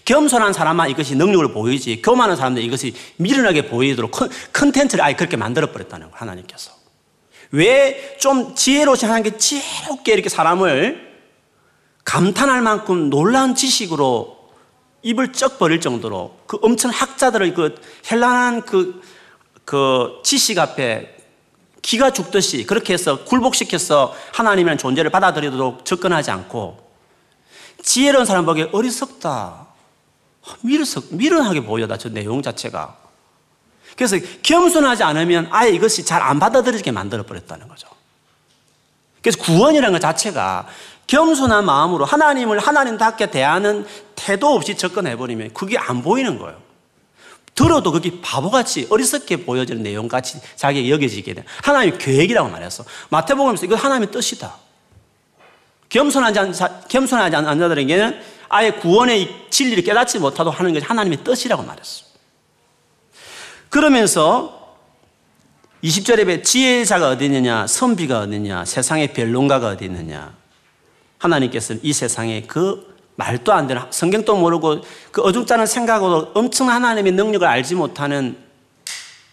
겸손한 0.07 0.55
사람만 0.55 0.89
이것이 0.89 1.15
능력을 1.15 1.53
보이지 1.53 2.01
교만한 2.01 2.39
사람들 2.39 2.63
이것이 2.63 2.95
미련하게 3.17 3.69
보이도록 3.69 4.13
컨텐츠를 4.55 5.05
아예 5.05 5.15
그렇게 5.15 5.37
만들어 5.37 5.71
버렸다는 5.71 6.07
거예요. 6.07 6.17
하나님께서. 6.21 6.73
왜 7.51 8.17
좀 8.19 8.55
지혜로우신 8.55 9.09
하나님께 9.11 9.37
지혜롭게 9.37 10.15
이렇게 10.15 10.31
사람을 10.31 11.19
감탄할 12.03 12.63
만큼 12.63 13.11
놀라운 13.11 13.55
지식으로 13.55 14.39
입을 15.03 15.35
쩍 15.35 15.59
버릴 15.59 15.83
정도로 15.83 16.39
그 16.47 16.59
엄청 16.63 16.91
학자들의 16.91 17.53
그 17.53 17.75
현란한 18.05 18.63
그, 18.63 19.03
그 19.67 20.21
지식 20.23 20.59
앞에 20.59 21.15
기가 21.83 22.11
죽듯이 22.11 22.65
그렇게 22.65 22.95
해서 22.95 23.25
굴복시켜서 23.25 24.15
하나님이라는 24.33 24.79
존재를 24.79 25.11
받아들이도록 25.11 25.85
접근하지 25.85 26.31
않고 26.31 26.89
지혜로운 27.83 28.25
사람 28.25 28.47
보기에 28.47 28.71
어리석다. 28.73 29.67
미련석, 30.63 31.07
미련하게 31.11 31.65
보여다, 31.65 31.99
저 31.99 32.09
내용 32.09 32.41
자체가. 32.41 32.97
그래서 33.97 34.17
겸손하지 34.43 35.03
않으면 35.03 35.49
아예 35.51 35.71
이것이 35.71 36.05
잘 36.05 36.23
안 36.23 36.39
받아들여지게 36.39 36.93
만들어버렸다는 36.93 37.67
거죠. 37.69 37.89
그래서 39.21 39.39
구원이라는 39.43 39.93
것 39.93 40.01
자체가 40.01 40.69
겸손한 41.09 41.65
마음으로 41.65 42.05
하나님을 42.05 42.61
하나님답게 42.61 43.31
대하는 43.31 43.85
태도 44.15 44.55
없이 44.55 44.77
접근해버리면 44.77 45.55
그게 45.55 45.77
안 45.77 46.03
보이는 46.03 46.39
거예요. 46.39 46.66
들어도 47.57 47.91
그게 47.91 48.21
바보같이 48.21 48.87
어리석게 48.91 49.45
보여지는 49.45 49.83
내용같이 49.83 50.39
자기가 50.55 50.89
여겨지게 50.89 51.35
돼. 51.35 51.45
하나님의 51.63 51.99
계획이라고 51.99 52.51
말했어. 52.51 52.85
마태복음에서 53.09 53.65
이거 53.65 53.75
하나님의 53.75 54.13
뜻이다. 54.13 54.55
않은, 56.39 56.53
자, 56.53 56.83
겸손하지 56.89 57.35
않은 57.35 57.59
자들에게는 57.59 58.21
아예 58.49 58.73
구원의 58.73 59.47
진리를 59.51 59.83
깨닫지 59.85 60.19
못하도록 60.19 60.59
하는 60.59 60.75
것이 60.75 60.85
하나님의 60.85 61.25
뜻이라고 61.25 61.63
말했어. 61.63 62.05
그러면서 63.71 64.77
20절에 65.83 66.45
지혜자가 66.45 67.09
어디 67.09 67.25
있느냐, 67.25 67.67
선비가 67.67 68.21
어디 68.21 68.37
있느냐, 68.37 68.65
세상의 68.67 69.15
변론가가 69.15 69.69
어디 69.69 69.87
있느냐. 69.87 70.35
하나님께서는 71.19 71.81
이 71.83 71.95
세상에 71.95 72.43
그 72.43 72.96
말도 73.17 73.53
안 73.53 73.67
되는 73.67 73.83
성경도 73.91 74.37
모르고 74.37 74.83
그 75.11 75.23
어줍잖은 75.23 75.67
생각으로 75.67 76.33
엄청 76.35 76.71
하나님의 76.71 77.13
능력을 77.13 77.47
알지 77.47 77.75
못하는 77.75 78.39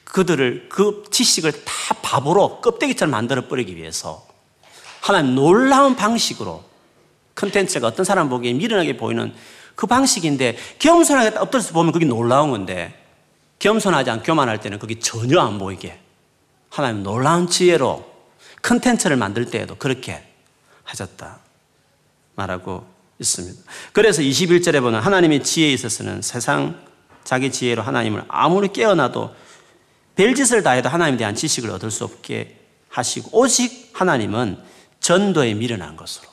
그들을 0.05 0.67
그 0.69 1.03
지식을 1.11 1.51
다 1.65 1.73
바보로 2.01 2.61
껍데기처럼 2.61 3.11
만들어 3.11 3.47
버리기 3.47 3.75
위해서 3.75 4.25
하나님 5.01 5.35
놀라운 5.35 5.95
방식으로 5.95 6.63
컨텐츠가 7.35 7.87
어떤 7.87 8.05
사람 8.05 8.29
보기에 8.29 8.53
미련하게 8.53 8.95
보이는 8.95 9.33
그 9.75 9.87
방식인데 9.87 10.57
겸손하게 10.79 11.37
엎드려서 11.37 11.73
보면 11.73 11.91
그게 11.91 12.05
놀라운 12.05 12.51
건데 12.51 12.93
겸손하지 13.59 14.09
않고 14.11 14.23
교만할 14.23 14.59
때는 14.59 14.79
그게 14.79 14.99
전혀 14.99 15.41
안 15.41 15.57
보이게 15.57 15.99
하나님 16.69 17.03
놀라운 17.03 17.49
지혜로 17.49 18.13
컨텐츠를 18.61 19.17
만들 19.17 19.45
때에도 19.45 19.75
그렇게 19.75 20.23
하셨다. 20.83 21.39
말하고 22.35 22.92
있습니다. 23.23 23.61
그래서 23.91 24.21
21절에 24.21 24.81
보면 24.81 25.01
하나님의 25.01 25.43
지혜에 25.43 25.73
있어서는 25.73 26.21
세상 26.21 26.79
자기 27.23 27.51
지혜로 27.51 27.81
하나님을 27.81 28.25
아무리 28.27 28.71
깨어나도 28.71 29.33
별짓을 30.15 30.61
다해도 30.63 30.89
하나님에 30.89 31.17
대한 31.17 31.35
지식을 31.35 31.69
얻을 31.71 31.89
수 31.89 32.03
없게 32.03 32.59
하시고 32.89 33.29
오직 33.33 33.89
하나님은 33.93 34.59
전도에 34.99 35.53
미련한 35.55 35.95
것으로. 35.95 36.27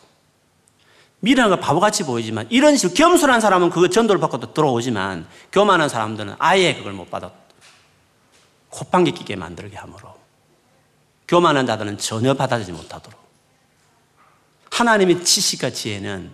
미련한 1.20 1.50
걸 1.50 1.60
바보같이 1.60 2.04
보이지만 2.04 2.46
이런 2.50 2.76
식으로 2.76 2.94
겸손한 2.94 3.40
사람은 3.40 3.70
그 3.70 3.90
전도를 3.90 4.20
받고 4.20 4.54
들어오지만 4.54 5.26
교만한 5.52 5.88
사람들은 5.88 6.36
아예 6.38 6.74
그걸 6.74 6.92
못 6.92 7.10
받아 7.10 7.30
콧방귀 8.70 9.12
끼게 9.12 9.36
만들게 9.36 9.76
함으로. 9.76 10.14
교만한 11.28 11.66
자들은 11.66 11.98
전혀 11.98 12.34
받아들이지 12.34 12.72
못하도록. 12.72 13.20
하나님의 14.70 15.24
지식과 15.24 15.70
지혜는 15.70 16.32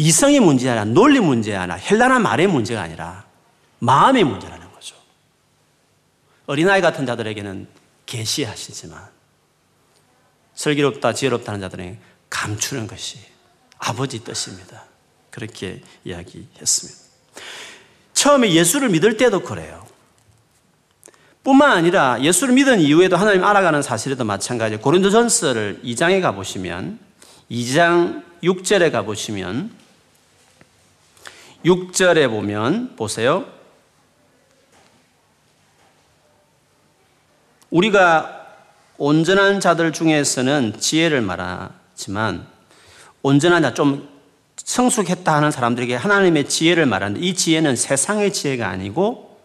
이성의 0.00 0.40
문제가 0.40 0.72
아니라 0.72 0.84
논리 0.86 1.20
문제가 1.20 1.60
아니라 1.60 1.76
헬라나 1.76 2.18
말의 2.18 2.46
문제가 2.46 2.80
아니라 2.80 3.26
마음의 3.80 4.24
문제라는 4.24 4.72
거죠. 4.72 4.96
어린아이 6.46 6.80
같은 6.80 7.04
자들에게는 7.04 7.68
계시하시지만 8.06 8.98
슬기롭다 10.54 11.12
지혜롭다는 11.12 11.60
자들에게 11.60 11.98
감추는 12.30 12.86
것이 12.86 13.18
아버지 13.78 14.24
뜻입니다. 14.24 14.84
그렇게 15.30 15.82
이야기했습니다. 16.04 16.98
처음에 18.14 18.52
예수를 18.52 18.88
믿을 18.88 19.18
때도 19.18 19.42
그래요. 19.42 19.86
뿐만 21.44 21.72
아니라 21.72 22.22
예수를 22.22 22.54
믿은 22.54 22.80
이후에도 22.80 23.16
하나님 23.16 23.44
알아가는 23.44 23.82
사실에도 23.82 24.24
마찬가지예요. 24.24 24.80
고린도전서를 24.80 25.80
2장에 25.84 26.22
가보시면 26.22 26.98
2장 27.50 28.24
6절에 28.42 28.92
가보시면 28.92 29.79
6절에 31.64 32.28
보면 32.28 32.96
보세요. 32.96 33.44
우리가 37.70 38.46
온전한 38.98 39.60
자들 39.60 39.92
중에서는 39.92 40.80
지혜를 40.80 41.20
말하지만 41.20 42.46
온전한 43.22 43.62
자, 43.62 43.74
좀 43.74 44.08
성숙했다 44.56 45.34
하는 45.34 45.50
사람들에게 45.50 45.94
하나님의 45.94 46.48
지혜를 46.48 46.86
말하는데 46.86 47.24
이 47.24 47.34
지혜는 47.34 47.76
세상의 47.76 48.32
지혜가 48.32 48.68
아니고 48.68 49.38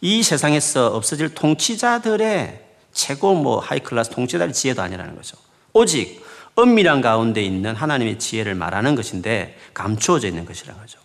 이 0.00 0.22
세상에서 0.22 0.88
없어질 0.88 1.34
통치자들의 1.34 2.62
최고 2.92 3.34
뭐 3.34 3.58
하이클래스 3.58 4.10
통치자의 4.10 4.52
지혜도 4.52 4.82
아니라는 4.82 5.16
거죠. 5.16 5.36
오직 5.72 6.24
은밀한 6.58 7.00
가운데 7.00 7.42
있는 7.42 7.74
하나님의 7.74 8.18
지혜를 8.18 8.54
말하는 8.54 8.94
것인데 8.94 9.58
감추어져 9.74 10.28
있는 10.28 10.44
것이라는 10.44 10.80
거죠. 10.80 11.03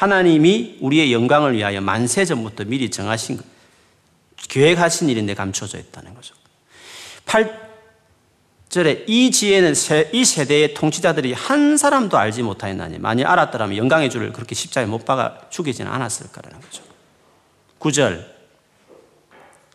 하나님이 0.00 0.78
우리의 0.80 1.12
영광을 1.12 1.54
위하여 1.54 1.82
만세 1.82 2.24
전부터 2.24 2.64
미리 2.64 2.90
정하신 2.90 3.38
계획하신 4.48 5.10
일인데 5.10 5.34
감춰져 5.34 5.76
있다는 5.76 6.14
거죠. 6.14 6.34
8절에 7.26 9.04
이 9.06 9.30
지혜는 9.30 9.74
이 10.14 10.24
세대의 10.24 10.72
통치자들이 10.72 11.34
한 11.34 11.76
사람도 11.76 12.16
알지 12.16 12.42
못하였나니 12.42 12.98
만일 12.98 13.26
알았더라면 13.26 13.76
영광의 13.76 14.08
줄을 14.08 14.32
그렇게 14.32 14.54
십자에 14.54 14.86
못 14.86 15.04
박아 15.04 15.50
죽이지는 15.50 15.92
않았을 15.92 16.28
거라는 16.32 16.62
거죠. 16.62 16.82
9절 17.78 18.24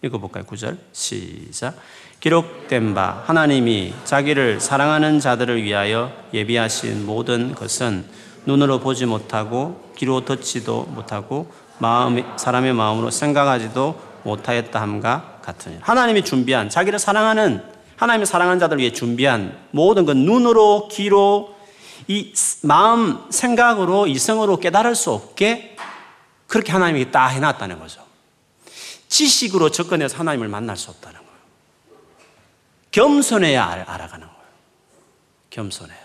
읽어볼까요? 0.02 0.44
9절 0.46 0.80
시작 0.92 1.78
기록된 2.20 2.96
바 2.96 3.24
하나님이 3.28 3.94
자기를 4.06 4.60
사랑하는 4.60 5.20
자들을 5.20 5.62
위하여 5.62 6.12
예비하신 6.34 7.06
모든 7.06 7.54
것은 7.54 8.06
눈으로 8.46 8.80
보지 8.80 9.06
못하고 9.06 9.92
귀로 9.98 10.26
듣지도 10.26 10.84
못하고 10.84 11.52
마음 11.80 12.24
사람의 12.38 12.74
마음으로 12.74 13.12
생각하지도 13.12 14.00
못하였다 14.24 14.82
함과 14.82 15.40
같으니 15.42 15.78
하나님이 15.82 16.24
준비한 16.24 16.70
자기를 16.70 17.00
사랑하는 17.00 17.64
하나님의 17.98 18.26
사랑하는 18.26 18.60
자들 18.60 18.78
위해 18.80 18.92
준비한 18.92 19.58
모든 19.72 20.06
그 20.06 20.12
눈으로, 20.12 20.90
귀로, 20.92 21.56
이 22.08 22.34
마음, 22.62 23.26
생각으로, 23.30 24.08
이성으로 24.08 24.60
깨달을 24.60 24.96
수 24.96 25.12
없게 25.12 25.78
그렇게 26.48 26.72
하나님이 26.72 27.12
다 27.12 27.28
해놨다는 27.28 27.80
거죠. 27.80 28.04
지식으로 29.08 29.70
접근해서 29.70 30.18
하나님을 30.18 30.48
만날 30.50 30.76
수 30.76 30.90
없다는 30.92 31.20
거예요. 31.20 31.32
겸손해야 32.92 33.86
알아가는 33.88 34.28
거예요. 34.28 34.42
겸손해야. 35.50 36.05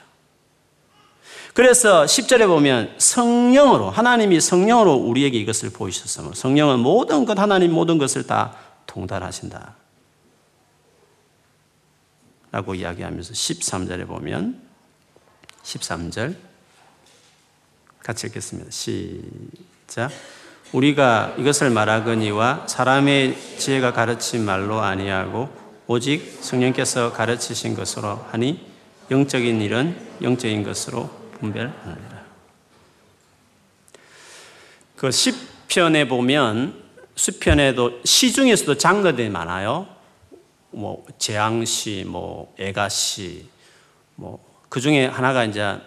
그래서 1.60 2.06
10절에 2.06 2.46
보면 2.46 2.94
성령으로, 2.96 3.90
하나님이 3.90 4.40
성령으로 4.40 4.94
우리에게 4.94 5.38
이것을 5.40 5.68
보이셨으므로 5.68 6.34
성령은 6.34 6.80
모든 6.80 7.26
것, 7.26 7.38
하나님 7.38 7.72
모든 7.72 7.98
것을 7.98 8.26
다 8.26 8.54
통달하신다. 8.86 9.74
라고 12.50 12.74
이야기하면서 12.74 13.34
13절에 13.34 14.08
보면 14.08 14.58
13절 15.62 16.34
같이 18.04 18.28
읽겠습니다. 18.28 18.70
시작. 18.70 20.10
우리가 20.72 21.34
이것을 21.36 21.68
말하거니와 21.68 22.68
사람의 22.68 23.36
지혜가 23.58 23.92
가르친 23.92 24.46
말로 24.46 24.80
아니하고 24.80 25.50
오직 25.88 26.38
성령께서 26.40 27.12
가르치신 27.12 27.74
것으로 27.74 28.24
하니 28.30 28.66
영적인 29.10 29.60
일은 29.60 29.94
영적인 30.22 30.62
것으로 30.64 31.19
분별하느니라. 31.40 32.24
그 34.96 35.10
시편에 35.10 36.06
보면 36.06 36.82
수편에도 37.16 38.00
시 38.04 38.32
중에서도 38.32 38.76
장르들이 38.76 39.30
많아요. 39.30 39.88
뭐 40.70 41.04
재앙시, 41.18 42.04
뭐 42.06 42.54
애가시, 42.58 43.46
뭐그 44.16 44.80
중에 44.80 45.06
하나가 45.06 45.44
이제 45.44 45.78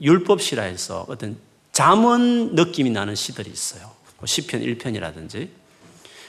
율법시라 0.00 0.62
해서 0.62 1.04
어떤 1.08 1.38
잠언 1.72 2.54
느낌이 2.54 2.90
나는 2.90 3.14
시들이 3.14 3.50
있어요. 3.50 3.90
뭐 4.18 4.26
시편 4.26 4.60
1편이라든지. 4.60 5.48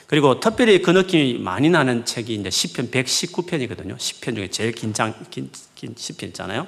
그리고 0.07 0.39
특별히 0.39 0.81
그 0.81 0.91
느낌이 0.91 1.37
많이 1.39 1.69
나는 1.69 2.05
책이 2.05 2.35
이제 2.35 2.49
시편 2.49 2.91
119편이거든요. 2.91 3.97
시편 3.97 4.35
중에 4.35 4.49
제일 4.49 4.73
긴장, 4.73 5.13
긴, 5.29 5.49
긴 5.75 5.95
시편 5.97 6.29
있잖아요. 6.29 6.67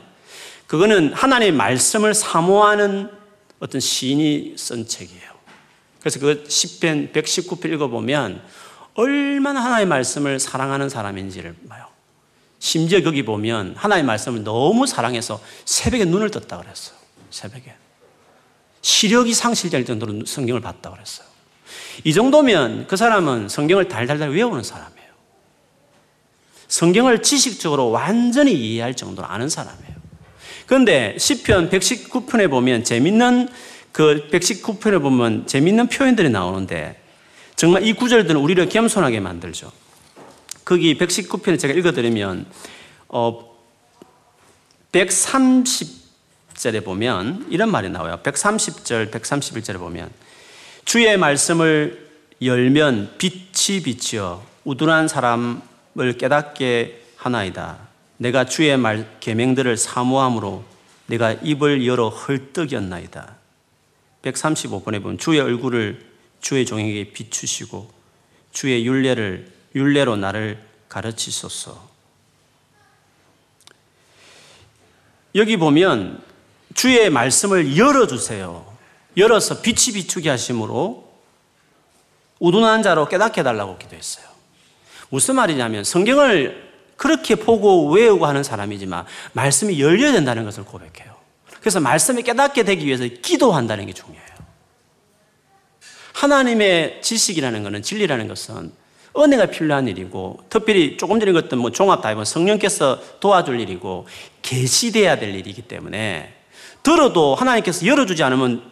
그거는 0.73 1.13
하나님의 1.13 1.51
말씀을 1.51 2.15
사모하는 2.15 3.07
어떤 3.59 3.79
시인이 3.79 4.55
쓴 4.57 4.87
책이에요. 4.87 5.29
그래서 5.99 6.19
그 6.19 6.45
시편 6.47 7.11
119편 7.13 7.73
읽어보면 7.73 8.41
얼마나 8.95 9.63
하나님의 9.63 9.85
말씀을 9.85 10.39
사랑하는 10.39 10.89
사람인지를 10.89 11.55
봐요. 11.69 11.85
심지어 12.57 13.03
거기 13.03 13.23
보면 13.23 13.75
하나님의 13.77 14.07
말씀을 14.07 14.43
너무 14.43 14.87
사랑해서 14.87 15.39
새벽에 15.63 16.05
눈을 16.05 16.31
떴다 16.31 16.57
그랬어요. 16.57 16.97
새벽에. 17.29 17.75
시력이 18.81 19.35
상실될 19.35 19.85
정도로 19.85 20.25
성경을 20.25 20.59
봤다 20.59 20.89
그랬어요. 20.89 21.27
이 22.03 22.13
정도면 22.13 22.87
그 22.87 22.97
사람은 22.97 23.47
성경을 23.47 23.89
달달달 23.89 24.31
외우는 24.31 24.63
사람이에요. 24.63 25.09
성경을 26.67 27.21
지식적으로 27.21 27.91
완전히 27.91 28.53
이해할 28.53 28.95
정도로 28.95 29.27
아는 29.27 29.49
사람이에요. 29.49 29.92
그런데 30.65 31.15
시편 31.17 31.69
119편에 31.69 32.49
보면 32.49 32.83
재밌는 32.83 33.49
그 33.91 34.27
119편에 34.31 35.01
보면 35.01 35.47
재밌는 35.47 35.87
표현들이 35.87 36.29
나오는데 36.29 36.99
정말 37.55 37.85
이 37.85 37.93
구절들은 37.93 38.39
우리를 38.39 38.67
겸손하게 38.67 39.19
만들죠. 39.19 39.71
거기 40.65 40.97
119편에 40.97 41.59
제가 41.59 41.73
읽어드리면 41.73 42.45
어 43.09 43.53
130절에 44.91 46.83
보면 46.83 47.47
이런 47.49 47.69
말이 47.71 47.89
나와요. 47.89 48.19
130절, 48.23 49.11
131절에 49.11 49.77
보면 49.77 50.09
주의 50.85 51.15
말씀을 51.17 52.09
열면 52.41 53.15
빛이 53.17 53.81
비치어 53.83 54.43
우둔한 54.63 55.07
사람을 55.07 56.17
깨닫게 56.17 57.01
하나이다. 57.17 57.92
내가 58.23 58.45
주의 58.45 58.75
말 58.77 59.19
계명들을 59.19 59.75
사모함으로 59.75 60.63
내가 61.07 61.33
입을 61.33 61.85
열어 61.85 62.07
헐떡였나이다. 62.07 63.35
135번에 64.21 65.01
보면 65.01 65.17
주의 65.17 65.41
얼굴을 65.41 66.09
주의 66.39 66.65
종에게 66.65 67.11
비추시고 67.11 67.91
주의 68.53 68.85
윤례를 68.85 69.51
윤례로 69.75 70.15
나를 70.15 70.63
가르치소서. 70.87 71.89
여기 75.35 75.57
보면 75.57 76.23
주의 76.75 77.09
말씀을 77.09 77.75
열어 77.75 78.07
주세요. 78.07 78.65
열어서 79.17 79.61
빛이 79.61 79.95
비추게 79.95 80.29
하심으로 80.29 81.11
우둔한 82.39 82.83
자로 82.83 83.09
깨닫게 83.09 83.41
해달라고 83.41 83.77
기도했어요. 83.77 84.25
무슨 85.09 85.35
말이냐면 85.35 85.83
성경을 85.83 86.72
그렇게 87.03 87.35
보고 87.35 87.91
외우고 87.91 88.25
하는 88.25 88.43
사람이지만 88.43 89.03
말씀이 89.33 89.77
열려야 89.81 90.13
된다는 90.13 90.45
것을 90.45 90.63
고백해요. 90.63 91.13
그래서 91.59 91.81
말씀이 91.81 92.23
깨닫게 92.23 92.63
되기 92.63 92.85
위해서 92.85 93.03
기도한다는 93.21 93.87
게 93.87 93.91
중요해요. 93.91 94.23
하나님의 96.13 97.01
지식이라는 97.01 97.61
것은 97.63 97.81
진리라는 97.81 98.29
것은 98.29 98.71
은혜가 99.17 99.47
필요한 99.47 99.89
일이고 99.89 100.45
특별히 100.49 100.95
조금 100.95 101.19
전에 101.19 101.33
것던 101.33 101.59
뭐 101.59 101.71
종합 101.71 102.01
다 102.01 102.07
해보면 102.07 102.23
성령께서 102.23 103.19
도와줄 103.19 103.59
일이고 103.59 104.07
계시돼야 104.41 105.19
될 105.19 105.35
일이기 105.35 105.63
때문에 105.63 106.33
들어도 106.83 107.35
하나님께서 107.35 107.85
열어주지 107.85 108.23
않으면 108.23 108.71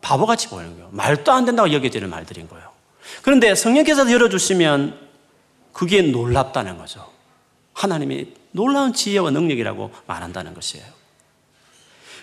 바보같이 0.00 0.48
보이는 0.48 0.72
거예요. 0.76 0.88
말도 0.92 1.30
안 1.30 1.44
된다고 1.44 1.70
여겨지는 1.70 2.08
말들인 2.08 2.48
거예요. 2.48 2.70
그런데 3.20 3.54
성령께서 3.54 4.10
열어주시면 4.10 4.98
그게 5.74 6.00
놀랍다는 6.00 6.78
거죠. 6.78 7.12
하나님이 7.74 8.28
놀라운 8.52 8.92
지혜와 8.92 9.30
능력이라고 9.30 9.92
말한다는 10.06 10.54
것이에요. 10.54 10.86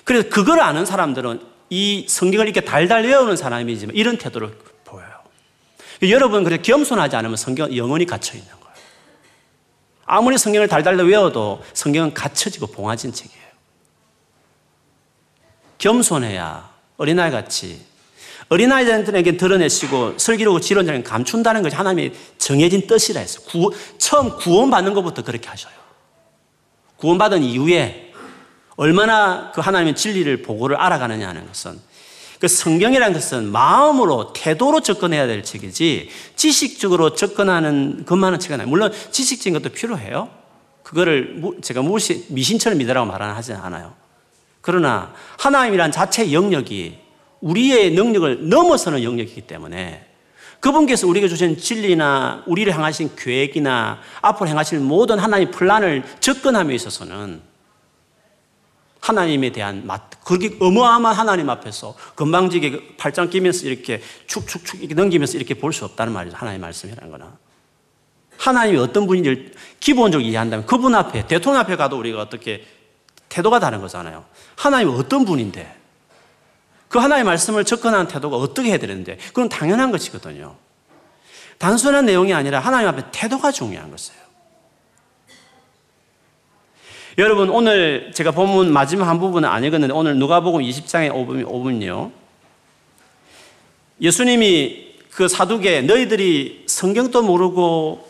그래서 0.04 0.30
그걸 0.30 0.62
아는 0.62 0.86
사람들은 0.86 1.46
이 1.70 2.06
성경을 2.08 2.48
이렇게 2.48 2.62
달달 2.62 3.04
외우는 3.04 3.36
사람이지만 3.38 3.96
이런 3.96 4.18
태도를 4.18 4.58
보여요. 4.84 5.10
여러분 6.04 6.44
그래 6.44 6.58
겸손하지 6.58 7.16
않으면 7.16 7.38
성경 7.38 7.76
영원히 7.76 8.06
갇혀 8.06 8.38
있는 8.38 8.50
거예요. 8.50 8.76
아무리 10.06 10.38
성경을 10.38 10.68
달달 10.68 10.96
외워도 10.96 11.64
성경은 11.74 12.14
갇혀지고 12.14 12.68
봉화진 12.68 13.14
책이에요. 13.14 13.42
겸손해야 15.78 16.70
어린아이 16.98 17.32
같이 17.32 17.86
어린아이들에게 18.52 19.38
드러내시고 19.38 20.18
슬기로고 20.18 20.60
지론자는 20.60 21.04
감춘다는 21.04 21.62
것이 21.62 21.74
하나님의 21.74 22.12
정해진 22.38 22.86
뜻이라 22.86 23.22
했어요. 23.22 23.46
구, 23.48 23.72
처음 23.98 24.36
구원받는 24.36 24.94
것부터 24.94 25.24
그렇게 25.24 25.48
하셔요. 25.48 25.74
구원받은 26.98 27.44
이후에 27.44 28.12
얼마나 28.76 29.52
그 29.54 29.62
하나님의 29.62 29.96
진리를 29.96 30.42
보고를 30.42 30.76
알아가느냐 30.76 31.30
하는 31.30 31.48
것은 31.48 31.80
그 32.40 32.50
성경이라는 32.50 33.14
것은 33.14 33.52
마음으로 33.52 34.34
태도로 34.34 34.82
접근해야 34.82 35.28
될 35.28 35.44
책이지 35.44 36.10
지식적으로 36.36 37.16
접근하는 37.16 38.04
것만은 38.06 38.40
책이 38.40 38.54
아니에요. 38.56 38.68
물론 38.68 38.92
지식적인 39.12 39.62
것도 39.62 39.74
필요해요. 39.74 40.30
그거를 40.84 41.42
제가 41.62 41.84
무시, 41.84 42.26
미신처럼 42.28 42.80
믿으라고 42.80 43.10
말은 43.10 43.30
하지 43.30 43.54
않아요. 43.54 43.94
그러나 44.60 45.14
하나님이란 45.38 45.94
자체의 45.94 46.34
영역이 46.34 47.01
우리의 47.42 47.92
능력을 47.92 48.50
넘어서는 48.50 49.04
영역이기 49.04 49.42
때문에 49.42 50.08
그분께서 50.60 51.08
우리에게 51.08 51.28
주신 51.28 51.58
진리나 51.58 52.44
우리를 52.46 52.72
향하신 52.74 53.16
계획이나 53.16 54.00
앞으로 54.22 54.48
행하실 54.48 54.80
모든 54.80 55.18
하나님의 55.18 55.52
플랜을 55.52 56.04
접근함에 56.20 56.74
있어서는 56.76 57.42
하나님에 59.00 59.52
대한 59.52 59.88
맛, 59.88 60.24
그렇게 60.24 60.56
어마어마한 60.60 61.18
하나님 61.18 61.50
앞에서 61.50 61.96
건방지게 62.16 62.98
팔짱 62.98 63.32
끼면서 63.32 63.66
이렇게 63.66 64.02
축축축 64.28 64.82
이렇게 64.82 64.94
넘기면서 64.94 65.38
이렇게 65.38 65.56
볼 65.56 65.74
수 65.74 65.84
없다는 65.86 66.14
말이죠. 66.14 66.38
하나님의 66.38 66.62
말씀이라는 66.62 67.12
거나. 67.12 67.36
하나님이 68.38 68.78
어떤 68.78 69.08
분인지를 69.08 69.54
기본적으로 69.80 70.28
이해한다면 70.28 70.68
그분 70.68 70.94
앞에, 70.94 71.26
대통령 71.26 71.62
앞에 71.62 71.76
가도 71.76 71.98
우리가 71.98 72.22
어떻게 72.22 72.64
태도가 73.30 73.60
다른 73.60 73.82
거잖아요. 73.82 74.26
하나님이 74.58 74.96
어떤 74.96 75.26
분인데 75.26 75.81
그 76.92 77.00
하나님의 77.00 77.24
말씀을 77.24 77.64
접근하는 77.64 78.08
태도가 78.08 78.36
어떻게 78.36 78.70
해야 78.70 78.78
되는데 78.78 79.16
그건 79.28 79.48
당연한 79.48 79.92
것이거든요. 79.92 80.58
단순한 81.58 82.06
내용이 82.06 82.34
아니라 82.34 82.60
하나님 82.60 82.90
앞에 82.90 83.04
태도가 83.14 83.54
중요한 83.54 83.90
것이에요. 83.90 84.20
여러분 87.18 87.50
오늘 87.50 88.12
제가 88.14 88.32
본문 88.32 88.74
마지막 88.74 89.08
한 89.08 89.22
부분은 89.22 89.48
안 89.48 89.64
읽었는데 89.64 89.94
오늘 89.94 90.18
누가복음 90.18 90.62
20장의 90.62 91.12
5분, 91.12 91.46
5분요. 91.46 92.12
예수님이 94.02 94.96
그 95.12 95.30
사두개 95.30 95.84
너희들이 95.84 96.66
성경도 96.68 97.22
모르고 97.22 98.06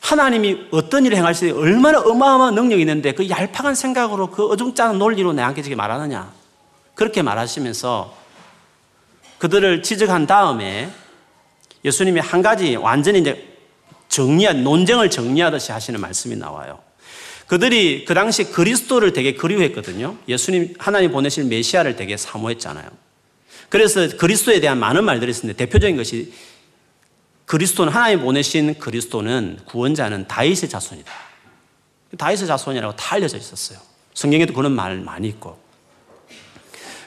하나님이 0.00 0.66
어떤 0.70 1.04
일을 1.04 1.16
행할 1.16 1.34
수 1.34 1.46
있는 1.46 1.60
얼마나 1.60 1.98
어마어마한 2.00 2.54
능력이 2.54 2.82
있는데 2.82 3.12
그 3.12 3.28
얄팍한 3.28 3.74
생각으로 3.74 4.30
그 4.30 4.46
어중짠한 4.46 4.98
논리로 4.98 5.32
내한테 5.32 5.62
지게 5.62 5.74
말하느냐. 5.74 6.43
그렇게 6.94 7.22
말하시면서 7.22 8.16
그들을 9.38 9.82
지적한 9.82 10.26
다음에 10.26 10.90
예수님이 11.84 12.20
한 12.20 12.42
가지 12.42 12.76
완전히 12.76 13.20
이제 13.20 13.54
정리한, 14.08 14.62
논쟁을 14.64 15.10
정리하듯이 15.10 15.72
하시는 15.72 16.00
말씀이 16.00 16.36
나와요. 16.36 16.80
그들이 17.46 18.04
그 18.04 18.14
당시 18.14 18.44
그리스도를 18.44 19.12
되게 19.12 19.34
그리워했거든요. 19.34 20.16
예수님, 20.28 20.74
하나님 20.78 21.12
보내실 21.12 21.44
메시아를 21.44 21.96
되게 21.96 22.16
사모했잖아요. 22.16 22.88
그래서 23.68 24.08
그리스도에 24.16 24.60
대한 24.60 24.78
많은 24.78 25.04
말들이 25.04 25.30
있었는데 25.30 25.56
대표적인 25.56 25.96
것이 25.96 26.32
그리스도는 27.44 27.92
하나님 27.92 28.20
보내신 28.20 28.78
그리스도는 28.78 29.60
구원자는 29.66 30.28
다윗의 30.28 30.68
자손이다. 30.68 31.12
다윗의 32.16 32.46
자손이라고 32.46 32.96
다 32.96 33.16
알려져 33.16 33.36
있었어요. 33.36 33.78
성경에도 34.14 34.54
그런 34.54 34.72
말 34.72 34.96
많이 34.98 35.28
있고. 35.28 35.63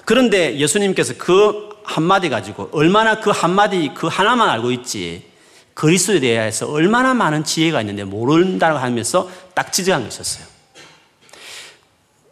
그런데 0.07 0.57
예수님께서 0.57 1.15
그 1.17 1.67
한마디 1.83 2.29
가지고 2.29 2.69
얼마나 2.71 3.19
그 3.19 3.29
한마디 3.29 3.91
그 3.93 4.07
하나만 4.07 4.49
알고 4.49 4.71
있지 4.71 5.25
그리스도에 5.73 6.21
대해서 6.21 6.65
얼마나 6.65 7.13
많은 7.13 7.43
지혜가 7.43 7.81
있는데 7.81 8.05
모른다고 8.05 8.77
하면서 8.77 9.29
딱 9.53 9.73
지적한 9.73 10.05
것이었어요. 10.05 10.47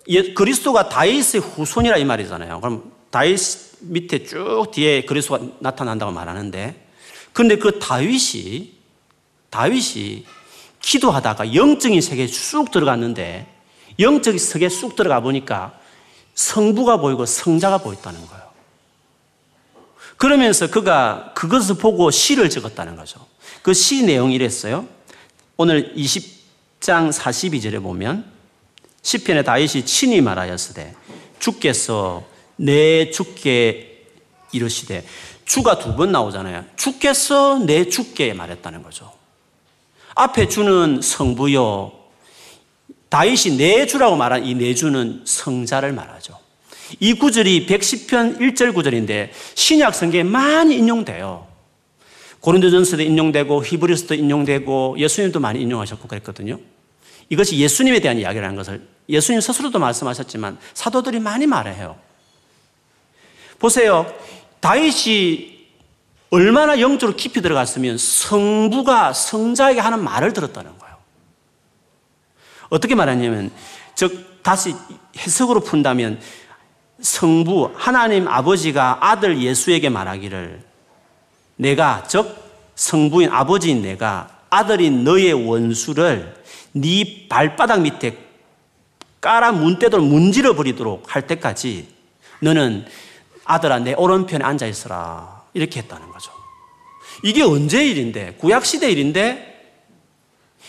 예, 0.07 0.33
그리스도가 0.33 0.87
다윗의 0.87 1.41
후손이라 1.41 1.97
이 1.97 2.05
말이잖아요. 2.05 2.61
그럼 2.61 2.93
다윗 3.09 3.37
밑에 3.81 4.23
쭉 4.23 4.67
뒤에 4.71 5.03
그리스도가 5.03 5.43
나타난다고 5.59 6.13
말하는데 6.13 6.87
그런데 7.33 7.57
그 7.57 7.77
다윗이 7.77 8.71
다윗이 9.49 10.23
기도하다가 10.79 11.53
영적인 11.53 11.99
세계에 11.99 12.27
쑥 12.27 12.71
들어갔는데 12.71 13.47
영적인 13.99 14.39
세계에 14.39 14.69
쑥 14.69 14.95
들어가 14.95 15.19
보니까 15.19 15.83
성부가 16.35 16.97
보이고 16.97 17.25
성자가 17.25 17.79
보였다는 17.79 18.25
거예요. 18.27 18.45
그러면서 20.17 20.67
그가 20.69 21.33
그것을 21.33 21.75
보고 21.75 22.11
시를 22.11 22.49
적었다는 22.49 22.95
거죠. 22.95 23.25
그 23.61 23.73
시 23.73 24.03
내용이 24.05 24.35
이랬어요. 24.35 24.87
오늘 25.57 25.93
20장 25.95 27.11
42절에 27.11 27.81
보면 27.81 28.25
시편에 29.01 29.43
다윗이 29.43 29.85
친히 29.85 30.21
말하였으되 30.21 30.93
주께서 31.39 32.23
내 32.57 33.09
주께 33.11 34.05
이르시되 34.51 35.05
주가 35.45 35.77
두 35.79 35.95
번 35.95 36.11
나오잖아요. 36.11 36.65
주께서 36.75 37.59
내 37.59 37.87
주께 37.89 38.33
말했다는 38.33 38.83
거죠. 38.83 39.11
앞에 40.15 40.47
주는 40.47 41.01
성부요. 41.01 41.91
다윗이 43.09 43.57
내 43.57 43.85
주라고 43.85 44.15
말한 44.15 44.45
이 44.45 44.55
내 44.55 44.73
주는 44.73 45.21
성자를 45.25 45.93
말하죠. 45.93 46.37
이 46.99 47.13
구절이 47.13 47.65
110편 47.67 48.39
1절 48.39 48.73
구절인데 48.73 49.31
신약 49.55 49.95
성경에 49.95 50.23
많이 50.23 50.75
인용돼요. 50.77 51.47
고린도전서도 52.41 53.01
인용되고 53.01 53.63
히브리서도 53.65 54.13
인용되고 54.13 54.97
예수님도 54.99 55.39
많이 55.39 55.61
인용하셨고 55.61 56.07
그랬거든요. 56.07 56.59
이것이 57.29 57.57
예수님에 57.57 57.99
대한 58.01 58.19
이야기라는 58.19 58.55
것을 58.55 58.87
예수님 59.09 59.41
스스로도 59.41 59.79
말씀하셨지만 59.79 60.59
사도들이 60.75 61.19
많이 61.19 61.47
말해요. 61.47 61.97
보세요. 63.57 64.05
다윗이 64.59 65.55
얼마나 66.29 66.79
영적으로 66.79 67.15
깊이 67.15 67.41
들어갔으면 67.41 67.97
성부가 67.97 69.13
성자에게 69.13 69.79
하는 69.79 70.03
말을 70.03 70.33
들었다는 70.33 70.77
거예요. 70.77 70.84
어떻게 72.69 72.95
말하냐면, 72.95 73.51
즉, 73.95 74.41
다시 74.43 74.75
해석으로 75.17 75.61
푼다면, 75.61 76.19
성부, 77.01 77.73
하나님 77.75 78.27
아버지가 78.27 78.97
아들 79.01 79.41
예수에게 79.41 79.89
말하기를 79.89 80.63
내가 81.57 82.03
즉 82.07 82.35
성부인 82.75 83.29
아버지인 83.29 83.81
내가 83.81 84.29
아들인 84.49 85.03
너의 85.03 85.33
원수를 85.33 86.35
네 86.73 87.27
발바닥 87.29 87.81
밑에 87.81 88.17
깔아 89.21 89.53
문대도록 89.53 90.05
문질러 90.05 90.55
버리도록 90.55 91.15
할 91.15 91.25
때까지 91.27 91.87
너는 92.41 92.85
아들아 93.45 93.79
내 93.79 93.93
오른편에 93.93 94.43
앉아 94.43 94.65
있어라. 94.65 95.43
이렇게 95.53 95.79
했다는 95.81 96.09
거죠. 96.09 96.31
이게 97.23 97.41
언제 97.43 97.85
일인데? 97.85 98.35
구약 98.39 98.65
시대 98.65 98.91
일인데 98.91 99.54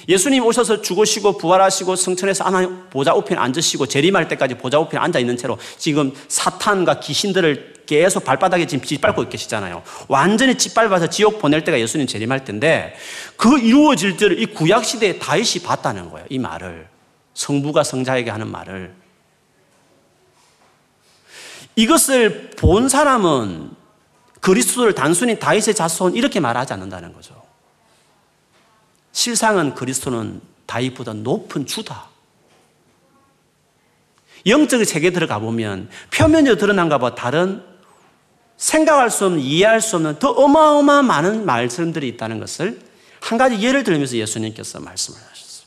예수님 0.09 0.44
오셔서 0.44 0.82
죽으시고 0.82 1.38
부활하시고 1.38 1.97
성천에서 1.97 2.44
하나님 2.44 2.88
보좌 2.90 3.14
우편에 3.14 3.40
앉으시고 3.40 3.86
재림할 3.86 4.28
때까지 4.28 4.55
보좌 4.55 4.78
우편에 4.78 5.03
앉아 5.03 5.18
있는 5.18 5.36
채로 5.36 5.59
지금 5.78 6.12
사탄과 6.28 7.01
귀신들을 7.01 7.76
계속 7.86 8.24
발바닥에 8.24 8.66
지금 8.66 8.84
짓밟고 8.84 9.28
계시잖아요. 9.28 9.82
완전히 10.09 10.59
짓밟아서 10.59 11.09
지옥 11.09 11.38
보낼 11.38 11.64
때가 11.64 11.78
예수님 11.80 12.07
재림할 12.07 12.44
텐데 12.44 12.94
그 13.36 13.59
이루어질 13.59 14.16
때를 14.16 14.40
이 14.40 14.47
구약 14.47 14.84
시대에 14.84 15.18
다윗이 15.18 15.62
봤다는 15.64 16.11
거예요. 16.11 16.26
이 16.28 16.38
말을 16.38 16.88
성부가 17.34 17.84
성자에게 17.84 18.30
하는 18.30 18.49
말을 18.51 18.94
이것을 21.76 22.51
본 22.57 22.88
사람은 22.88 23.70
그리스도를 24.40 24.94
단순히 24.94 25.38
다윗의 25.38 25.74
자손 25.74 26.16
이렇게 26.16 26.40
말하지 26.40 26.72
않는다는 26.72 27.12
거죠. 27.12 27.45
실상은 29.17 29.75
그리스도는 29.75 30.43
다윗보다 30.67 31.14
높은 31.14 31.64
주다. 31.64 32.11
영적 34.45 34.85
세계에 34.85 35.11
들어가 35.11 35.39
보면 35.39 35.89
표면적으로 36.12 36.61
드러난 36.61 36.91
것과 36.91 37.14
다른 37.14 37.64
생각할 38.59 39.11
수 39.11 39.25
없는, 39.25 39.41
이해할 39.41 39.81
수 39.81 39.97
없는 39.97 40.19
더 40.19 40.29
어마어마한 40.33 41.07
많은 41.07 41.47
말씀들이 41.47 42.09
있다는 42.09 42.41
것을 42.41 42.79
한 43.21 43.39
가지 43.39 43.59
예를 43.59 43.85
들면서 43.85 44.19
예수님께서 44.19 44.81
말씀을 44.81 45.19
하셨어요. 45.19 45.67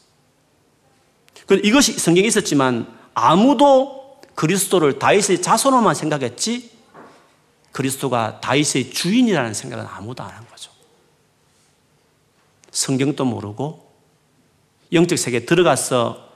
이것이 1.64 1.94
성경에 1.94 2.28
있었지만 2.28 2.86
아무도 3.16 4.22
그리스도를 4.36 5.00
다윗의 5.00 5.42
자손으로만 5.42 5.96
생각했지 5.96 6.70
그리스도가 7.72 8.42
다윗의 8.42 8.92
주인이라는 8.92 9.56
생각은 9.56 9.88
아무도 9.88 10.22
안 10.22 10.30
한 10.30 10.48
거죠. 10.48 10.79
성경도 12.72 13.26
모르고 13.26 13.90
영적 14.92 15.18
세계에 15.18 15.46
들어가서 15.46 16.30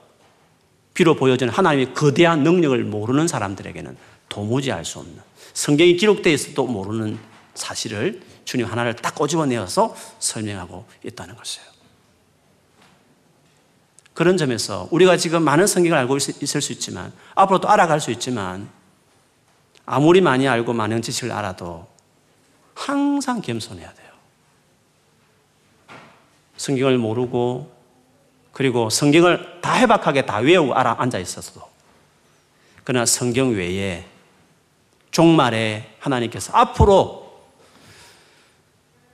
비로 0.93 1.15
보여주는 1.15 1.51
하나님의 1.51 1.93
거대한 1.93 2.43
능력을 2.43 2.83
모르는 2.83 3.27
사람들에게는 3.27 3.97
도무지 4.29 4.71
알 4.71 4.85
수 4.85 4.99
없는 4.99 5.19
성경이 5.53 5.97
기록되어 5.97 6.33
있어도 6.33 6.65
모르는 6.65 7.19
사실을 7.53 8.21
주님 8.45 8.65
하나를 8.65 8.95
딱 8.95 9.15
꼬집어내어서 9.15 9.95
설명하고 10.19 10.85
있다는 11.03 11.35
것이에요. 11.35 11.67
그런 14.13 14.37
점에서 14.37 14.87
우리가 14.91 15.17
지금 15.17 15.43
많은 15.43 15.65
성경을 15.65 15.97
알고 15.99 16.17
있을 16.17 16.61
수 16.61 16.71
있지만 16.73 17.11
앞으로 17.35 17.59
또 17.59 17.69
알아갈 17.69 17.99
수 17.99 18.11
있지만 18.11 18.69
아무리 19.85 20.21
많이 20.21 20.47
알고 20.47 20.73
많은 20.73 21.01
지식을 21.01 21.31
알아도 21.31 21.87
항상 22.75 23.41
겸손해야 23.41 23.93
돼요. 23.93 24.02
성경을 26.57 26.97
모르고 26.97 27.73
그리고 28.51 28.89
성경을 28.89 29.61
다 29.61 29.73
해박하게 29.73 30.25
다 30.25 30.37
외우고 30.37 30.75
알아 30.75 30.97
앉아 30.99 31.19
있었어도 31.19 31.67
그러나 32.83 33.05
성경 33.05 33.51
외에 33.51 34.05
종말에 35.11 35.95
하나님께서 35.99 36.53
앞으로 36.53 37.23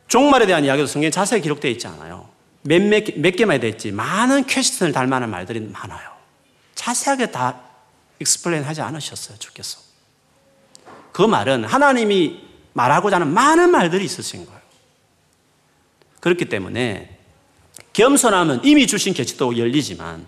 종말에 0.07 0.45
대한 0.47 0.65
이야기도 0.65 0.87
성경에 0.87 1.11
자세히 1.11 1.41
기록되어 1.41 1.69
있지 1.71 1.85
않아요. 1.87 2.27
몇, 2.63 2.81
몇, 2.81 3.03
몇 3.17 3.35
개만 3.35 3.59
됐지 3.59 3.91
많은 3.91 4.45
퀘스천을 4.45 4.91
달 4.91 5.07
만한 5.07 5.29
말들이 5.29 5.59
많아요. 5.59 6.09
자세하게 6.75 7.31
다 7.31 7.61
익스플레인 8.19 8.63
하지 8.63 8.81
않으셨어요, 8.81 9.37
주께서. 9.37 9.79
그 11.11 11.21
말은 11.21 11.63
하나님이 11.65 12.47
말하고자 12.73 13.17
하는 13.17 13.27
많은 13.27 13.69
말들이 13.71 14.03
있으신 14.05 14.45
거예요. 14.45 14.59
그렇기 16.19 16.45
때문에 16.45 17.18
겸손하면 17.93 18.61
이미 18.63 18.87
주신 18.87 19.13
계시도 19.13 19.57
열리지만 19.57 20.27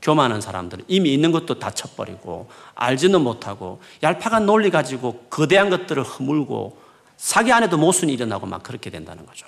교만한 0.00 0.40
사람들은 0.40 0.84
이미 0.88 1.12
있는 1.12 1.32
것도 1.32 1.58
다 1.58 1.70
쳐버리고 1.70 2.48
알지는 2.74 3.20
못하고 3.20 3.80
얄팍한 4.02 4.46
논리 4.46 4.70
가지고 4.70 5.26
거대한 5.30 5.70
것들을 5.70 6.02
허물고 6.02 6.80
사기 7.16 7.52
안에도 7.52 7.76
모순이 7.76 8.12
일어나고 8.12 8.46
막 8.46 8.62
그렇게 8.62 8.90
된다는 8.90 9.26
거죠. 9.26 9.46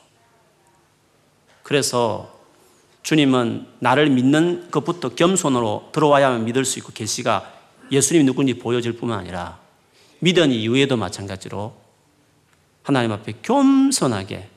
그래서 1.63 2.41
주님은 3.03 3.67
나를 3.79 4.11
믿는 4.11 4.71
것부터 4.71 5.11
겸손으로 5.11 5.91
들어와야만 5.93 6.45
믿을 6.45 6.65
수 6.65 6.79
있고 6.81 6.93
계시가 6.93 7.53
예수님이 7.93 8.25
누군지 8.25 8.55
보여줄 8.55 8.97
뿐만 8.97 9.21
아니라 9.21 9.59
믿은 10.19 10.51
이후에도 10.51 10.97
마찬가지로 10.97 11.75
하나님 12.83 13.13
앞에 13.13 13.35
겸손하게 13.43 14.49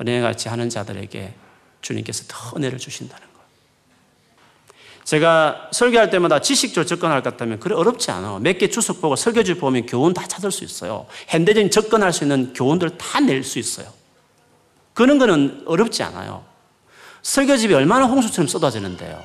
은혜같이 0.00 0.48
하는 0.48 0.68
자들에게 0.68 1.34
주님께서 1.82 2.24
더 2.28 2.56
은혜를 2.56 2.78
주신다는 2.78 3.26
거. 3.26 3.32
제가 5.04 5.68
설교할 5.72 6.10
때마다 6.10 6.40
지식적으로 6.40 6.86
접근할 6.86 7.22
것 7.22 7.30
같다면 7.30 7.58
그래 7.60 7.74
어렵지 7.74 8.10
않아. 8.12 8.38
몇 8.38 8.58
개 8.58 8.68
주석 8.70 9.00
보고 9.00 9.16
설교지 9.16 9.54
보면 9.54 9.86
교훈 9.86 10.14
다 10.14 10.26
찾을 10.26 10.50
수 10.52 10.64
있어요. 10.64 11.06
현대적인 11.28 11.70
접근할 11.70 12.12
수 12.12 12.24
있는 12.24 12.52
교훈들 12.54 12.96
다 12.98 13.20
낼 13.20 13.42
수 13.42 13.58
있어요. 13.58 13.92
그런 14.94 15.18
거는 15.18 15.64
어렵지 15.66 16.02
않아요. 16.04 16.44
설교집이 17.22 17.74
얼마나 17.74 18.06
홍수처럼 18.06 18.46
쏟아지는데요. 18.48 19.22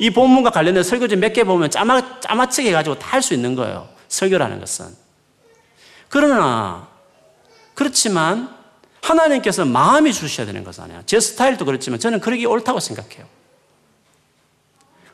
이 0.00 0.10
본문과 0.10 0.50
관련된 0.50 0.82
설교집 0.82 1.18
몇 1.18 1.32
개 1.32 1.44
보면 1.44 1.70
짜마, 1.70 2.20
짜마치게 2.20 2.68
해가지고 2.70 2.98
다 2.98 3.16
할 3.16 3.22
수 3.22 3.34
있는 3.34 3.54
거예요. 3.54 3.88
설교라는 4.08 4.60
것은. 4.60 4.86
그러나, 6.08 6.88
그렇지만, 7.74 8.56
하나님께서 9.08 9.64
마음이 9.64 10.12
주셔야 10.12 10.46
되는 10.46 10.64
것아니에요. 10.64 11.02
제 11.06 11.18
스타일도 11.18 11.64
그렇지만 11.64 11.98
저는 11.98 12.20
그러기 12.20 12.44
옳다고 12.46 12.80
생각해요. 12.80 13.26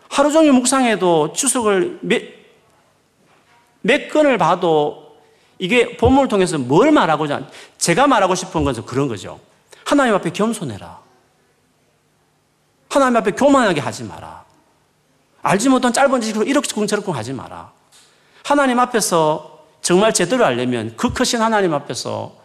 하루 0.08 0.32
종일 0.32 0.52
묵상해도 0.52 1.32
추석을 1.32 1.98
몇, 2.02 2.22
몇 3.82 4.08
건을 4.10 4.38
봐도 4.38 5.16
이게 5.58 5.96
본문을 5.96 6.28
통해서 6.28 6.58
뭘 6.58 6.90
말하고자, 6.90 7.48
제가 7.78 8.06
말하고 8.06 8.34
싶은 8.34 8.64
것은 8.64 8.84
그런 8.84 9.08
거죠. 9.08 9.40
하나님 9.84 10.14
앞에 10.14 10.30
겸손해라. 10.30 10.98
하나님 12.88 13.16
앞에 13.16 13.32
교만하게 13.32 13.80
하지 13.80 14.04
마라. 14.04 14.44
알지 15.42 15.68
못한 15.68 15.92
짧은 15.92 16.20
지식으로 16.20 16.44
이렇게 16.44 16.86
저렇게 16.86 17.12
하지 17.12 17.32
마라. 17.32 17.72
하나님 18.44 18.78
앞에서 18.78 19.64
정말 19.82 20.14
제대로 20.14 20.44
알려면 20.44 20.94
그 20.96 21.12
크신 21.12 21.40
하나님 21.40 21.74
앞에서 21.74 22.43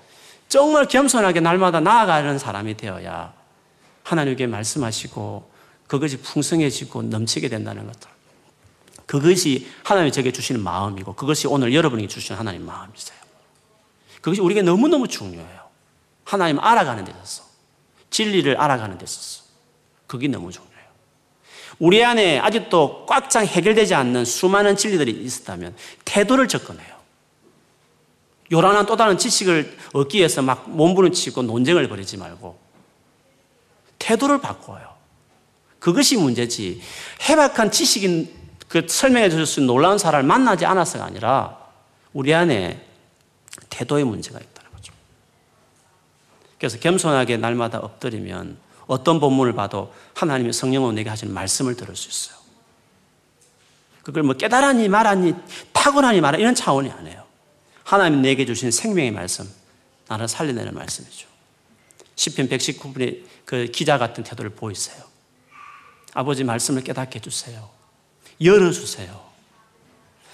정말 0.49 0.87
겸손하게 0.87 1.39
날마다 1.39 1.79
나아가는 1.79 2.37
사람이 2.37 2.75
되어야 2.75 3.33
하나님께 4.03 4.47
말씀하시고 4.47 5.51
그것이 5.87 6.17
풍성해지고 6.17 7.03
넘치게 7.03 7.49
된다는 7.49 7.85
것들. 7.85 8.09
그것이 9.05 9.67
하나님이 9.83 10.11
제게 10.11 10.31
주시는 10.31 10.61
마음이고 10.61 11.13
그것이 11.13 11.47
오늘 11.47 11.73
여러분에게 11.73 12.07
주시는 12.07 12.37
하나님 12.37 12.65
마음이세요. 12.65 13.17
그것이 14.21 14.41
우리에게 14.41 14.61
너무너무 14.63 15.07
중요해요. 15.07 15.69
하나님 16.25 16.59
알아가는 16.59 17.05
데 17.05 17.11
있어서. 17.11 17.43
진리를 18.09 18.59
알아가는 18.59 18.97
데 18.97 19.03
있어서. 19.03 19.43
그게 20.07 20.27
너무 20.27 20.51
중요해요. 20.51 20.69
우리 21.79 22.03
안에 22.03 22.39
아직도 22.39 23.05
꽉 23.07 23.29
장 23.29 23.45
해결되지 23.45 23.93
않는 23.93 24.25
수많은 24.25 24.75
진리들이 24.75 25.11
있었다면 25.11 25.75
태도를 26.05 26.47
접근해요. 26.47 26.98
요란한 28.51 28.85
또 28.85 28.95
다른 28.95 29.17
지식을 29.17 29.77
얻기 29.93 30.17
위해서 30.17 30.41
막 30.41 30.69
몸부림치고 30.69 31.43
논쟁을 31.43 31.87
벌이지 31.87 32.17
말고 32.17 32.59
태도를 33.99 34.41
바꿔요. 34.41 34.95
그것이 35.79 36.17
문제지. 36.17 36.81
해박한 37.29 37.71
지식인 37.71 38.33
그 38.67 38.85
설명해 38.87 39.29
주실 39.29 39.45
수 39.45 39.59
있는 39.59 39.67
놀라운 39.67 39.97
사람을 39.97 40.25
만나지 40.25 40.65
않아서가 40.65 41.05
아니라 41.05 41.57
우리 42.13 42.33
안에 42.33 42.85
태도의 43.69 44.03
문제가 44.03 44.39
있다는 44.39 44.71
거죠. 44.71 44.93
그래서 46.57 46.77
겸손하게 46.79 47.37
날마다 47.37 47.79
엎드리면 47.79 48.57
어떤 48.87 49.19
본문을 49.19 49.53
봐도 49.53 49.93
하나님의 50.15 50.53
성령으로 50.53 50.91
내게 50.91 51.09
하시는 51.09 51.33
말씀을 51.33 51.75
들을 51.75 51.95
수 51.95 52.09
있어요. 52.09 52.39
그걸 54.03 54.23
뭐 54.23 54.35
깨달았니 54.35 54.87
말았니 54.87 55.35
타고나니 55.71 56.21
말아 56.21 56.37
이런 56.37 56.55
차원이 56.55 56.89
아니에요. 56.89 57.28
하나님 57.89 58.21
내게 58.21 58.45
주신 58.45 58.69
생명의 58.69 59.09
말씀, 59.09 59.51
나를 60.07 60.27
살려내는 60.27 60.75
말씀이죠. 60.75 61.27
10편 62.17 62.47
119분의 62.47 63.23
그 63.45 63.65
기자 63.65 63.97
같은 63.97 64.23
태도를 64.23 64.51
보이세요. 64.51 65.03
아버지 66.13 66.43
말씀을 66.43 66.83
깨닫게 66.83 67.17
해주세요. 67.17 67.67
열어주세요. 68.43 69.27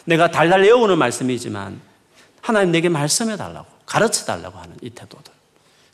내가 0.03 0.31
달달 0.31 0.63
외우는 0.63 0.97
말씀이지만 0.97 1.79
하나님 2.41 2.73
내게 2.73 2.89
말씀해 2.89 3.37
달라고, 3.37 3.71
가르쳐 3.85 4.25
달라고 4.25 4.59
하는 4.59 4.75
이 4.81 4.89
태도들. 4.89 5.31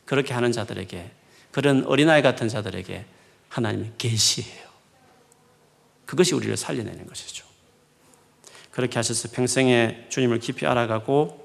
그렇게 0.04 0.34
하는 0.34 0.50
자들에게, 0.50 1.12
그런 1.52 1.84
어린아이 1.86 2.22
같은 2.22 2.48
자들에게 2.48 3.04
하나님의 3.50 3.92
계시예요. 3.98 4.68
그것이 6.06 6.34
우리를 6.34 6.56
살려내는 6.56 7.06
것이죠. 7.06 7.46
그렇게 8.72 8.98
하셔서 8.98 9.28
평생에 9.30 10.06
주님을 10.08 10.40
깊이 10.40 10.66
알아가고 10.66 11.41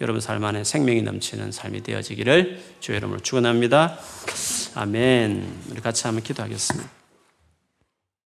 여러분 0.00 0.20
삶 0.20 0.44
안에 0.44 0.64
생명이 0.64 1.02
넘치는 1.02 1.50
삶이 1.52 1.82
되어지기를 1.82 2.60
주의 2.80 2.98
이름으로 2.98 3.20
축원합니다. 3.20 3.98
아멘. 4.74 5.44
우리 5.70 5.80
같이 5.80 6.06
한번 6.06 6.22
기도하겠습니다. 6.22 6.97